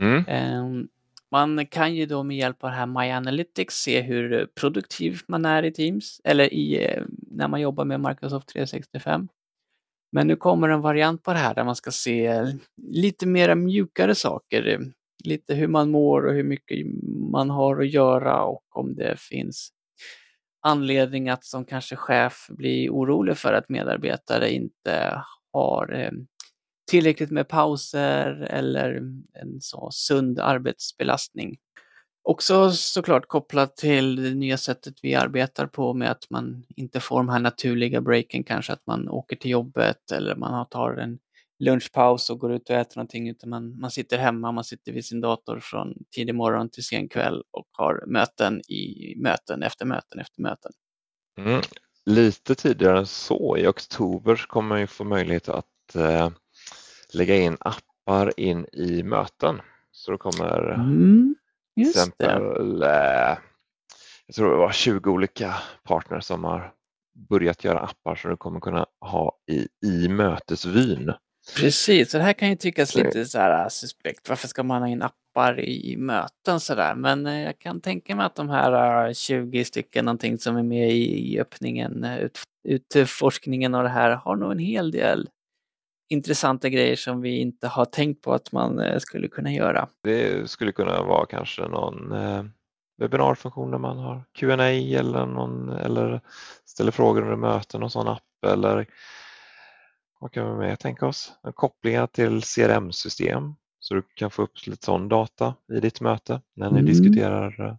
Mm. 0.00 0.88
Man 1.34 1.66
kan 1.66 1.94
ju 1.94 2.06
då 2.06 2.22
med 2.22 2.36
hjälp 2.36 2.64
av 2.64 2.70
det 2.70 2.76
här 2.76 2.86
My 2.86 3.10
Analytics 3.10 3.74
se 3.74 4.00
hur 4.00 4.46
produktiv 4.46 5.20
man 5.28 5.44
är 5.44 5.62
i 5.62 5.72
Teams 5.72 6.20
eller 6.24 6.54
i, 6.54 6.84
eh, 6.84 7.02
när 7.30 7.48
man 7.48 7.60
jobbar 7.60 7.84
med 7.84 8.00
Microsoft 8.00 8.48
365. 8.48 9.28
Men 10.12 10.26
nu 10.26 10.36
kommer 10.36 10.68
en 10.68 10.80
variant 10.80 11.22
på 11.22 11.32
det 11.32 11.38
här 11.38 11.54
där 11.54 11.64
man 11.64 11.76
ska 11.76 11.90
se 11.90 12.46
lite 12.82 13.26
mera 13.26 13.54
mjukare 13.54 14.14
saker. 14.14 14.80
Lite 15.24 15.54
hur 15.54 15.68
man 15.68 15.90
mår 15.90 16.26
och 16.26 16.34
hur 16.34 16.44
mycket 16.44 16.86
man 17.32 17.50
har 17.50 17.80
att 17.80 17.90
göra 17.90 18.42
och 18.42 18.76
om 18.76 18.94
det 18.94 19.20
finns 19.20 19.70
anledning 20.62 21.28
att 21.28 21.44
som 21.44 21.64
kanske 21.64 21.96
chef 21.96 22.46
bli 22.48 22.88
orolig 22.88 23.38
för 23.38 23.52
att 23.52 23.68
medarbetare 23.68 24.52
inte 24.52 25.22
har 25.52 25.92
eh, 25.92 26.12
tillräckligt 26.90 27.30
med 27.30 27.48
pauser 27.48 28.46
eller 28.50 28.94
en 29.42 29.60
så 29.60 29.88
sund 29.92 30.38
arbetsbelastning. 30.38 31.56
Också 32.22 32.72
såklart 32.72 33.28
kopplat 33.28 33.76
till 33.76 34.16
det 34.16 34.34
nya 34.34 34.56
sättet 34.56 34.94
vi 35.02 35.14
arbetar 35.14 35.66
på 35.66 35.94
med 35.94 36.10
att 36.10 36.30
man 36.30 36.64
inte 36.68 37.00
får 37.00 37.16
de 37.16 37.28
här 37.28 37.38
naturliga 37.38 38.00
breaken, 38.00 38.44
kanske 38.44 38.72
att 38.72 38.86
man 38.86 39.08
åker 39.08 39.36
till 39.36 39.50
jobbet 39.50 40.10
eller 40.12 40.36
man 40.36 40.66
tar 40.68 40.96
en 40.96 41.18
lunchpaus 41.58 42.30
och 42.30 42.38
går 42.38 42.52
ut 42.52 42.70
och 42.70 42.76
äter 42.76 42.96
någonting 42.96 43.28
utan 43.28 43.50
man, 43.50 43.80
man 43.80 43.90
sitter 43.90 44.18
hemma, 44.18 44.52
man 44.52 44.64
sitter 44.64 44.92
vid 44.92 45.04
sin 45.04 45.20
dator 45.20 45.60
från 45.60 45.94
tidig 46.14 46.34
morgon 46.34 46.70
till 46.70 46.84
sen 46.84 47.08
kväll 47.08 47.42
och 47.50 47.68
har 47.72 48.04
möten 48.06 48.60
i 48.60 49.14
möten 49.16 49.62
efter 49.62 49.86
möten 49.86 50.20
efter 50.20 50.42
möten. 50.42 50.72
Mm. 51.38 51.62
Lite 52.06 52.54
tidigare 52.54 52.98
än 52.98 53.06
så, 53.06 53.56
i 53.56 53.66
oktober 53.66 54.44
kommer 54.48 54.68
man 54.68 54.80
ju 54.80 54.86
få 54.86 55.04
möjlighet 55.04 55.48
att 55.48 55.94
eh, 55.94 56.30
lägga 57.14 57.36
in 57.36 57.56
appar 57.60 58.40
in 58.40 58.66
i 58.72 59.02
möten. 59.02 59.60
Så 59.92 60.12
det 60.12 60.18
kommer 60.18 60.74
mm, 60.74 61.34
till 61.76 61.88
exempel, 61.88 62.82
eh, 62.82 63.38
jag 64.26 64.34
tror 64.36 64.50
det 64.50 64.56
var 64.56 64.72
20 64.72 65.10
olika 65.10 65.54
partners 65.82 66.24
som 66.24 66.44
har 66.44 66.72
börjat 67.28 67.64
göra 67.64 67.78
appar 67.78 68.14
som 68.14 68.30
du 68.30 68.36
kommer 68.36 68.60
kunna 68.60 68.86
ha 69.00 69.38
i, 69.50 69.68
i 69.86 70.08
mötesvyn. 70.08 71.12
Precis, 71.56 72.10
så 72.10 72.18
det 72.18 72.24
här 72.24 72.32
kan 72.32 72.48
ju 72.48 72.56
tyckas 72.56 72.94
lite 72.94 73.24
så 73.24 73.38
här 73.38 73.62
äh, 73.62 73.68
suspekt. 73.68 74.28
Varför 74.28 74.48
ska 74.48 74.62
man 74.62 74.82
ha 74.82 74.88
in 74.88 75.02
appar 75.02 75.60
i 75.60 75.96
möten 75.96 76.60
så 76.60 76.74
där? 76.74 76.94
Men 76.94 77.26
äh, 77.26 77.42
jag 77.42 77.58
kan 77.58 77.80
tänka 77.80 78.16
mig 78.16 78.26
att 78.26 78.34
de 78.34 78.48
här 78.48 79.12
20 79.14 79.58
äh, 79.58 79.64
stycken 79.64 80.04
någonting 80.04 80.38
som 80.38 80.56
är 80.56 80.62
med 80.62 80.90
i 80.92 81.40
öppningen, 81.40 82.04
ut, 82.04 82.38
utforskningen 82.68 83.74
av 83.74 83.82
det 83.82 83.88
här 83.88 84.10
har 84.10 84.36
nog 84.36 84.52
en 84.52 84.58
hel 84.58 84.90
del 84.90 85.28
intressanta 86.14 86.68
grejer 86.68 86.96
som 86.96 87.20
vi 87.20 87.38
inte 87.38 87.68
har 87.68 87.84
tänkt 87.84 88.22
på 88.22 88.32
att 88.32 88.52
man 88.52 89.00
skulle 89.00 89.28
kunna 89.28 89.52
göra. 89.52 89.88
Det 90.02 90.50
skulle 90.50 90.72
kunna 90.72 91.02
vara 91.02 91.26
kanske 91.26 91.68
någon 91.68 92.12
eh, 92.12 92.44
webbinarfunktion 92.98 93.70
där 93.70 93.78
man 93.78 93.98
har 93.98 94.24
Q&A 94.32 94.70
eller, 94.98 95.26
någon, 95.26 95.68
eller 95.68 96.20
ställer 96.64 96.92
frågor 96.92 97.22
under 97.22 97.36
möten 97.36 97.82
och 97.82 97.92
sån 97.92 98.08
app 98.08 98.44
eller 98.46 98.86
vad 100.20 100.32
kan 100.32 100.50
vi 100.50 100.66
mer 100.66 100.76
tänka 100.76 101.06
oss? 101.06 101.32
Kopplingar 101.54 102.06
till 102.06 102.42
CRM-system 102.42 103.54
så 103.78 103.94
du 103.94 104.02
kan 104.02 104.30
få 104.30 104.42
upp 104.42 104.66
lite 104.66 104.84
sån 104.84 105.08
data 105.08 105.54
i 105.72 105.80
ditt 105.80 106.00
möte 106.00 106.40
när 106.54 106.70
ni 106.70 106.78
mm. 106.78 106.86
diskuterar. 106.86 107.78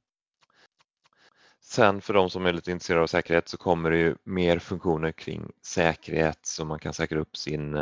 Sen 1.62 2.02
för 2.02 2.14
de 2.14 2.30
som 2.30 2.46
är 2.46 2.54
lite 2.54 2.72
intresserade 2.72 3.04
av 3.04 3.08
säkerhet 3.08 3.50
så 3.50 3.58
kommer 3.58 3.92
det 3.92 3.98
ju 3.98 4.16
mer 4.24 4.60
funktioner 4.60 5.12
kring 5.12 5.52
säkerhet 5.66 6.40
så 6.42 6.66
man 6.66 6.80
kan 6.80 6.94
säkra 6.94 7.20
upp 7.20 7.38
sin 7.38 7.76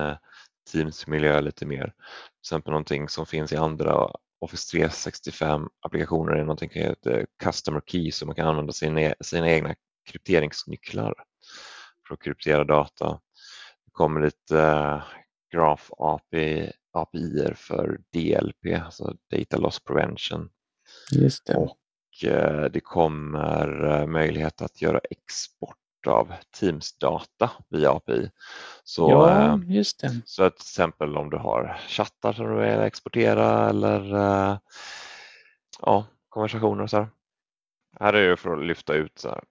eh, 0.68 0.72
Teams-miljö 0.72 1.42
lite 1.42 1.66
mer. 1.66 1.84
Till 1.86 2.42
exempel 2.42 2.72
någonting 2.72 3.10
som 3.10 3.26
finns 3.26 3.54
i 3.54 3.56
andra 3.56 4.10
Office 4.40 4.72
365 4.72 5.68
applikationer 5.82 6.32
är 6.32 6.42
någonting 6.42 6.70
som 6.70 6.82
heter 6.82 7.26
Customer 7.44 7.82
Key 7.86 8.12
så 8.12 8.26
man 8.26 8.36
kan 8.36 8.48
använda 8.48 8.74
sina, 8.74 9.02
e-, 9.02 9.16
sina 9.22 9.50
egna 9.50 9.76
krypteringsnycklar 10.06 11.14
för 12.08 12.14
att 12.14 12.22
kryptera 12.22 12.64
data 12.64 13.20
kommer 13.94 14.22
lite 14.22 14.56
uh, 14.56 15.04
Graph 15.54 15.84
API, 15.98 16.72
API 16.94 17.54
för 17.56 18.00
DLP, 18.14 18.84
alltså 18.86 19.16
Data 19.32 19.58
Loss 19.58 19.80
Prevention. 19.80 20.50
Just 21.12 21.46
det. 21.46 21.56
Och 21.56 21.78
uh, 22.26 22.66
det 22.66 22.80
kommer 22.80 23.86
uh, 23.86 24.08
möjlighet 24.08 24.62
att 24.62 24.82
göra 24.82 25.00
export 25.10 25.78
av 26.08 26.34
Teams-data 26.60 27.50
via 27.70 27.92
API. 27.92 28.32
Så, 28.84 29.10
ja, 29.12 29.60
just 29.68 30.00
det. 30.00 30.22
så 30.26 30.50
till 30.50 30.62
exempel 30.62 31.18
om 31.18 31.30
du 31.30 31.38
har 31.38 31.78
chattar 31.88 32.34
som 32.34 32.48
du 32.48 32.56
vill 32.56 32.80
exportera 32.80 33.70
eller 33.70 34.16
ja, 35.82 36.06
konversationer 36.30 36.84
och 36.84 36.90
så 36.90 36.98
här. 36.98 37.08
Här 38.00 38.14
är 38.14 38.30
det 38.30 38.38
för 38.38 38.54
att 38.54 38.66
lyfta 38.66 38.94
ut 38.94 39.20
så 39.20 39.30
här, 39.30 39.44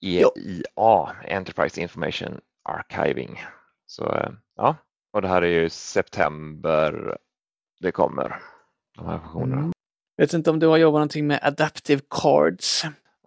EIA, 0.00 1.14
Enterprise 1.28 1.80
Information 1.80 2.40
Archiving. 2.62 3.40
Så 3.86 4.12
eh, 4.12 4.30
ja, 4.56 4.76
och 5.12 5.22
det 5.22 5.28
här 5.28 5.42
är 5.42 5.62
ju 5.62 5.70
september 5.70 7.18
det 7.80 7.92
kommer, 7.92 8.42
de 8.96 9.06
här 9.06 9.18
funktionerna. 9.18 9.60
Mm. 9.60 9.72
Vet 10.16 10.32
inte 10.32 10.50
om 10.50 10.58
du 10.58 10.66
har 10.66 10.76
jobbat 10.76 10.98
någonting 10.98 11.26
med 11.26 11.40
Adaptive 11.42 12.02
Cards? 12.10 12.84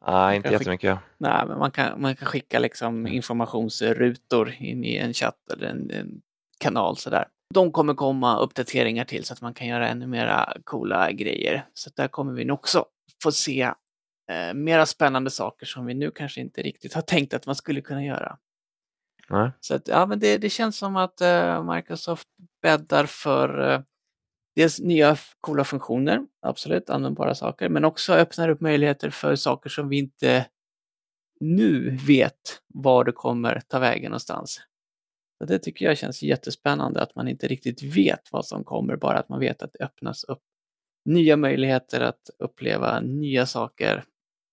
Nej, 0.07 0.35
inte 0.35 0.49
jättemycket. 0.49 0.97
Skicka, 0.97 0.99
nej, 1.17 1.45
men 1.47 1.59
man 1.59 1.71
kan, 1.71 2.01
man 2.01 2.15
kan 2.15 2.27
skicka 2.27 2.59
liksom 2.59 3.07
informationsrutor 3.07 4.55
in 4.59 4.83
i 4.83 4.95
en 4.95 5.13
chatt 5.13 5.51
eller 5.53 5.67
en, 5.67 5.91
en 5.91 6.21
kanal 6.59 6.97
sådär. 6.97 7.27
De 7.53 7.71
kommer 7.71 7.93
komma 7.93 8.39
uppdateringar 8.39 9.05
till 9.05 9.25
så 9.25 9.33
att 9.33 9.41
man 9.41 9.53
kan 9.53 9.67
göra 9.67 9.87
ännu 9.87 10.07
mera 10.07 10.53
coola 10.63 11.11
grejer. 11.11 11.65
Så 11.73 11.89
där 11.95 12.07
kommer 12.07 12.33
vi 12.33 12.45
nog 12.45 12.59
också 12.59 12.85
få 13.23 13.31
se 13.31 13.61
eh, 14.31 14.53
mera 14.53 14.85
spännande 14.85 15.29
saker 15.29 15.65
som 15.65 15.85
vi 15.85 15.93
nu 15.93 16.11
kanske 16.11 16.41
inte 16.41 16.61
riktigt 16.61 16.93
har 16.93 17.01
tänkt 17.01 17.33
att 17.33 17.45
man 17.45 17.55
skulle 17.55 17.81
kunna 17.81 18.03
göra. 18.03 18.37
Nej. 19.29 19.51
Så 19.59 19.75
att, 19.75 19.87
ja, 19.87 20.05
men 20.05 20.19
det, 20.19 20.37
det 20.37 20.49
känns 20.49 20.77
som 20.77 20.95
att 20.95 21.21
uh, 21.21 21.73
Microsoft 21.73 22.27
bäddar 22.61 23.05
för 23.05 23.73
uh, 23.73 23.81
dels 24.59 24.79
nya 24.79 25.17
coola 25.41 25.63
funktioner, 25.63 26.27
absolut 26.41 26.89
användbara 26.89 27.35
saker, 27.35 27.69
men 27.69 27.85
också 27.85 28.13
öppnar 28.13 28.49
upp 28.49 28.61
möjligheter 28.61 29.09
för 29.09 29.35
saker 29.35 29.69
som 29.69 29.89
vi 29.89 29.97
inte 29.97 30.45
nu 31.39 31.97
vet 32.07 32.61
var 32.67 33.03
det 33.03 33.11
kommer 33.11 33.61
ta 33.67 33.79
vägen 33.79 34.11
någonstans. 34.11 34.61
Så 35.37 35.45
det 35.45 35.59
tycker 35.59 35.85
jag 35.85 35.97
känns 35.97 36.23
jättespännande 36.23 37.01
att 37.01 37.15
man 37.15 37.27
inte 37.27 37.47
riktigt 37.47 37.83
vet 37.83 38.31
vad 38.31 38.45
som 38.45 38.63
kommer, 38.63 38.95
bara 38.95 39.19
att 39.19 39.29
man 39.29 39.39
vet 39.39 39.61
att 39.61 39.73
det 39.73 39.83
öppnas 39.83 40.23
upp 40.23 40.43
nya 41.05 41.37
möjligheter 41.37 42.01
att 42.01 42.29
uppleva 42.39 42.99
nya 42.99 43.45
saker, 43.45 44.03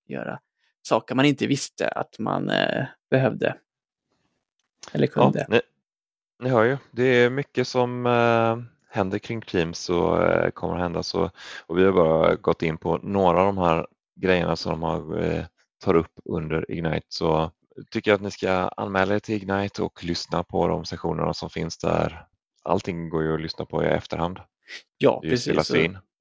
göra 0.09 0.41
saker 0.83 1.15
man 1.15 1.25
inte 1.25 1.47
visste 1.47 1.89
att 1.89 2.19
man 2.19 2.51
eh, 2.51 2.85
behövde 3.11 3.57
eller 4.93 5.07
kunde. 5.07 5.47
Ja, 5.49 5.55
ni, 5.55 5.61
ni 6.43 6.51
hör 6.51 6.65
ju, 6.65 6.79
det 6.91 7.05
är 7.05 7.31
mycket 7.31 7.69
som 7.69 8.07
eh, 8.07 8.76
händer 8.97 9.19
kring 9.19 9.43
Teams 9.43 9.91
och 9.91 10.19
kommer 10.55 10.75
att 10.75 10.81
hända. 10.81 11.03
Så, 11.03 11.31
och 11.67 11.79
vi 11.79 11.85
har 11.85 11.93
bara 11.93 12.35
gått 12.35 12.63
in 12.63 12.79
på 12.79 12.99
några 13.03 13.41
av 13.41 13.47
de 13.47 13.59
här 13.59 13.87
grejerna 14.21 14.57
som 14.57 14.73
de 14.73 14.83
har, 14.83 15.23
eh, 15.23 15.45
tar 15.85 15.95
upp 15.95 16.13
under 16.25 16.71
Ignite. 16.71 17.07
Så 17.09 17.51
tycker 17.91 18.11
jag 18.11 18.17
att 18.17 18.23
ni 18.23 18.31
ska 18.31 18.51
anmäla 18.77 19.15
er 19.15 19.19
till 19.19 19.35
Ignite 19.35 19.83
och 19.83 20.05
lyssna 20.05 20.43
på 20.43 20.69
de 20.69 20.85
sessionerna 20.85 21.35
som 21.35 21.51
finns 21.51 21.79
där. 21.79 22.27
Allting 22.63 23.09
går 23.09 23.23
ju 23.23 23.35
att 23.35 23.41
lyssna 23.41 23.65
på 23.65 23.85
i 23.85 23.87
efterhand. 23.87 24.41
Ja, 24.99 25.21
precis. 25.21 25.71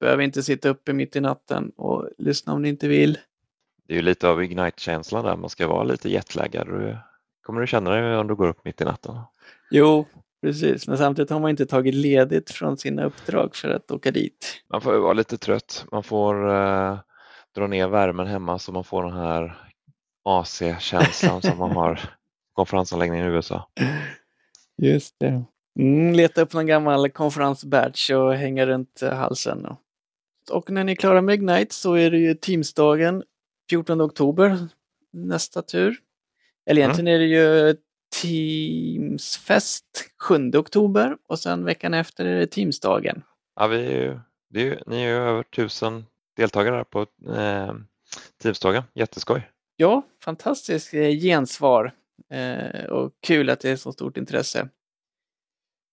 Behöver 0.00 0.22
inte 0.22 0.42
sitta 0.42 0.68
uppe 0.68 0.92
mitt 0.92 1.16
i 1.16 1.20
natten 1.20 1.72
och 1.76 2.08
lyssna 2.18 2.52
om 2.52 2.62
ni 2.62 2.68
inte 2.68 2.88
vill. 2.88 3.18
Det 3.88 3.94
är 3.94 3.96
ju 3.96 4.02
lite 4.02 4.28
av 4.28 4.42
Ignite-känslan 4.42 5.24
där, 5.24 5.36
man 5.36 5.50
ska 5.50 5.68
vara 5.68 5.84
lite 5.84 6.08
jetlaggad 6.10 6.68
kommer 7.46 7.60
du 7.60 7.66
känna 7.66 7.90
dig 7.90 8.16
om 8.16 8.26
du 8.26 8.34
går 8.34 8.48
upp 8.48 8.64
mitt 8.64 8.80
i 8.80 8.84
natten? 8.84 9.18
Jo, 9.70 10.06
Precis, 10.42 10.88
men 10.88 10.98
samtidigt 10.98 11.30
har 11.30 11.40
man 11.40 11.50
inte 11.50 11.66
tagit 11.66 11.94
ledigt 11.94 12.50
från 12.50 12.76
sina 12.76 13.04
uppdrag 13.04 13.56
för 13.56 13.70
att 13.70 13.90
åka 13.90 14.10
dit. 14.10 14.62
Man 14.68 14.80
får 14.80 14.98
vara 14.98 15.12
lite 15.12 15.38
trött. 15.38 15.84
Man 15.92 16.02
får 16.02 16.48
eh, 16.54 16.98
dra 17.54 17.66
ner 17.66 17.88
värmen 17.88 18.26
hemma 18.26 18.58
så 18.58 18.72
man 18.72 18.84
får 18.84 19.02
den 19.02 19.12
här 19.12 19.58
AC-känslan 20.24 21.42
som 21.42 21.58
man 21.58 21.70
har 21.70 22.00
konferensanläggningen 22.52 23.26
i 23.26 23.30
USA. 23.30 23.68
Just 24.82 25.14
det. 25.18 25.44
Mm, 25.78 26.12
leta 26.12 26.42
upp 26.42 26.52
någon 26.52 26.66
gammal 26.66 27.10
konferensbadge 27.10 28.14
och 28.14 28.34
hänga 28.34 28.66
runt 28.66 29.02
halsen. 29.02 29.66
Och, 29.66 29.80
och 30.50 30.70
när 30.70 30.84
ni 30.84 30.92
är 30.92 30.96
klara 30.96 31.22
med 31.22 31.34
Ignite 31.34 31.74
så 31.74 31.94
är 31.94 32.10
det 32.10 32.18
ju 32.18 32.34
Teamsdagen 32.34 33.22
14 33.70 34.00
oktober 34.00 34.58
nästa 35.12 35.62
tur. 35.62 35.96
Eller 36.66 36.82
egentligen 36.82 37.08
är 37.08 37.18
det 37.18 37.24
ju 37.24 37.76
Teamsfest 38.22 39.84
7 40.18 40.50
oktober 40.54 41.16
och 41.28 41.38
sen 41.38 41.64
veckan 41.64 41.94
efter 41.94 42.24
är 42.24 42.40
det 42.40 42.46
Teamsdagen. 42.46 43.22
Ja, 43.56 43.66
vi 43.66 43.86
är 43.86 43.90
ju, 43.90 44.18
det 44.50 44.60
är 44.60 44.64
ju, 44.64 44.78
ni 44.86 44.96
är 45.02 45.08
ju 45.08 45.14
över 45.14 45.42
tusen 45.42 46.06
deltagare 46.36 46.84
på 46.84 47.00
eh, 47.36 47.74
Teamsdagen. 48.42 48.82
Jätteskoj! 48.94 49.50
Ja, 49.76 50.02
fantastiskt 50.24 50.94
eh, 50.94 51.10
gensvar 51.10 51.92
eh, 52.30 52.84
och 52.84 53.12
kul 53.20 53.50
att 53.50 53.60
det 53.60 53.70
är 53.70 53.76
så 53.76 53.92
stort 53.92 54.16
intresse. 54.16 54.68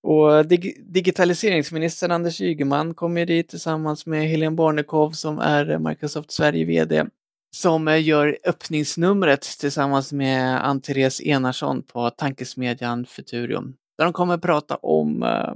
Och 0.03 0.47
dig 0.47 0.77
digitaliseringsministern 0.79 2.11
Anders 2.11 2.41
Ygeman 2.41 2.93
kommer 2.93 3.25
dit 3.25 3.49
tillsammans 3.49 4.05
med 4.05 4.27
Helene 4.27 4.55
Barnekow 4.55 5.11
som 5.11 5.39
är 5.39 5.77
Microsoft 5.77 6.31
Sverige 6.31 6.65
VD 6.65 7.05
som 7.53 7.87
eh, 7.87 8.03
gör 8.03 8.37
öppningsnumret 8.43 9.41
tillsammans 9.41 10.13
med 10.13 10.65
Ann-Therese 10.65 11.21
Enarsson 11.21 11.83
på 11.83 12.09
tankesmedjan 12.09 13.05
Futurium. 13.05 13.75
Där 13.97 14.05
de 14.05 14.13
kommer 14.13 14.37
prata 14.37 14.75
om 14.75 15.23
uh, 15.23 15.53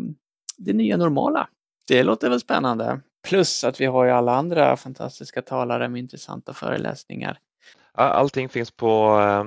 det 0.58 0.74
nya 0.74 0.98
normala. 0.98 1.48
Det 1.88 2.04
låter 2.04 2.30
väl 2.30 2.39
spännande. 2.39 3.02
Plus 3.28 3.64
att 3.64 3.82
vi 3.82 3.86
har 3.86 4.06
ju 4.06 4.12
alla 4.12 4.36
andra 4.36 4.78
fantastiska 4.78 5.41
talare 5.41 5.89
med 5.89 6.00
intressanta 6.00 6.54
föreläsningar. 6.54 7.39
Allting 7.93 8.50
finns 8.50 8.72
på 8.72 9.20
uh, 9.20 9.45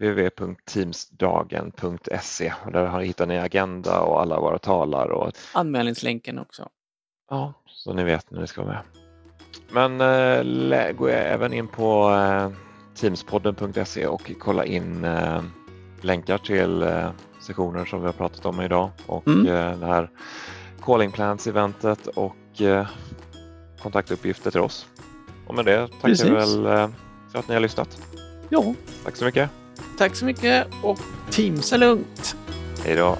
www.teamsdagen.se 0.00 2.52
och 2.64 2.72
där 2.72 3.00
hittar 3.00 3.26
ni 3.26 3.38
agenda 3.38 4.00
och 4.00 4.20
alla 4.20 4.40
våra 4.40 4.58
talare. 4.58 5.12
Och... 5.12 5.32
Anmälningslänken 5.54 6.38
också. 6.38 6.68
Ja, 7.30 7.54
så 7.66 7.92
ni 7.92 8.04
vet 8.04 8.30
när 8.30 8.40
ni 8.40 8.46
ska 8.46 8.62
vara 8.62 8.72
med. 8.72 9.05
Men 9.70 10.00
eh, 10.00 10.92
gå 10.92 11.06
även 11.08 11.52
in 11.52 11.68
på 11.68 12.10
eh, 12.10 12.50
teamspodden.se 13.00 14.06
och 14.06 14.32
kolla 14.38 14.64
in 14.64 15.04
eh, 15.04 15.42
länkar 16.00 16.38
till 16.38 16.82
eh, 16.82 17.10
sessioner 17.40 17.84
som 17.84 18.00
vi 18.00 18.06
har 18.06 18.12
pratat 18.12 18.46
om 18.46 18.60
idag 18.60 18.90
och 19.06 19.26
mm. 19.26 19.46
eh, 19.46 19.78
det 19.78 19.86
här 19.86 20.10
Calling 20.82 21.12
Plans-eventet 21.12 22.06
och 22.06 22.62
eh, 22.62 22.86
kontaktuppgifter 23.82 24.50
till 24.50 24.60
oss. 24.60 24.86
Och 25.46 25.54
med 25.54 25.64
det 25.64 25.88
tackar 25.88 26.08
Precis. 26.08 26.26
vi 26.26 26.30
väl 26.30 26.66
eh, 26.66 26.88
för 27.32 27.38
att 27.38 27.48
ni 27.48 27.54
har 27.54 27.60
lyssnat. 27.60 27.98
Ja. 28.48 28.74
Tack 29.04 29.16
så 29.16 29.24
mycket. 29.24 29.50
Tack 29.98 30.16
så 30.16 30.24
mycket 30.24 30.66
och 30.82 30.98
Teams 31.30 31.72
är 31.72 31.78
lugnt. 31.78 32.36
Hej 32.84 32.96
då. 32.96 33.18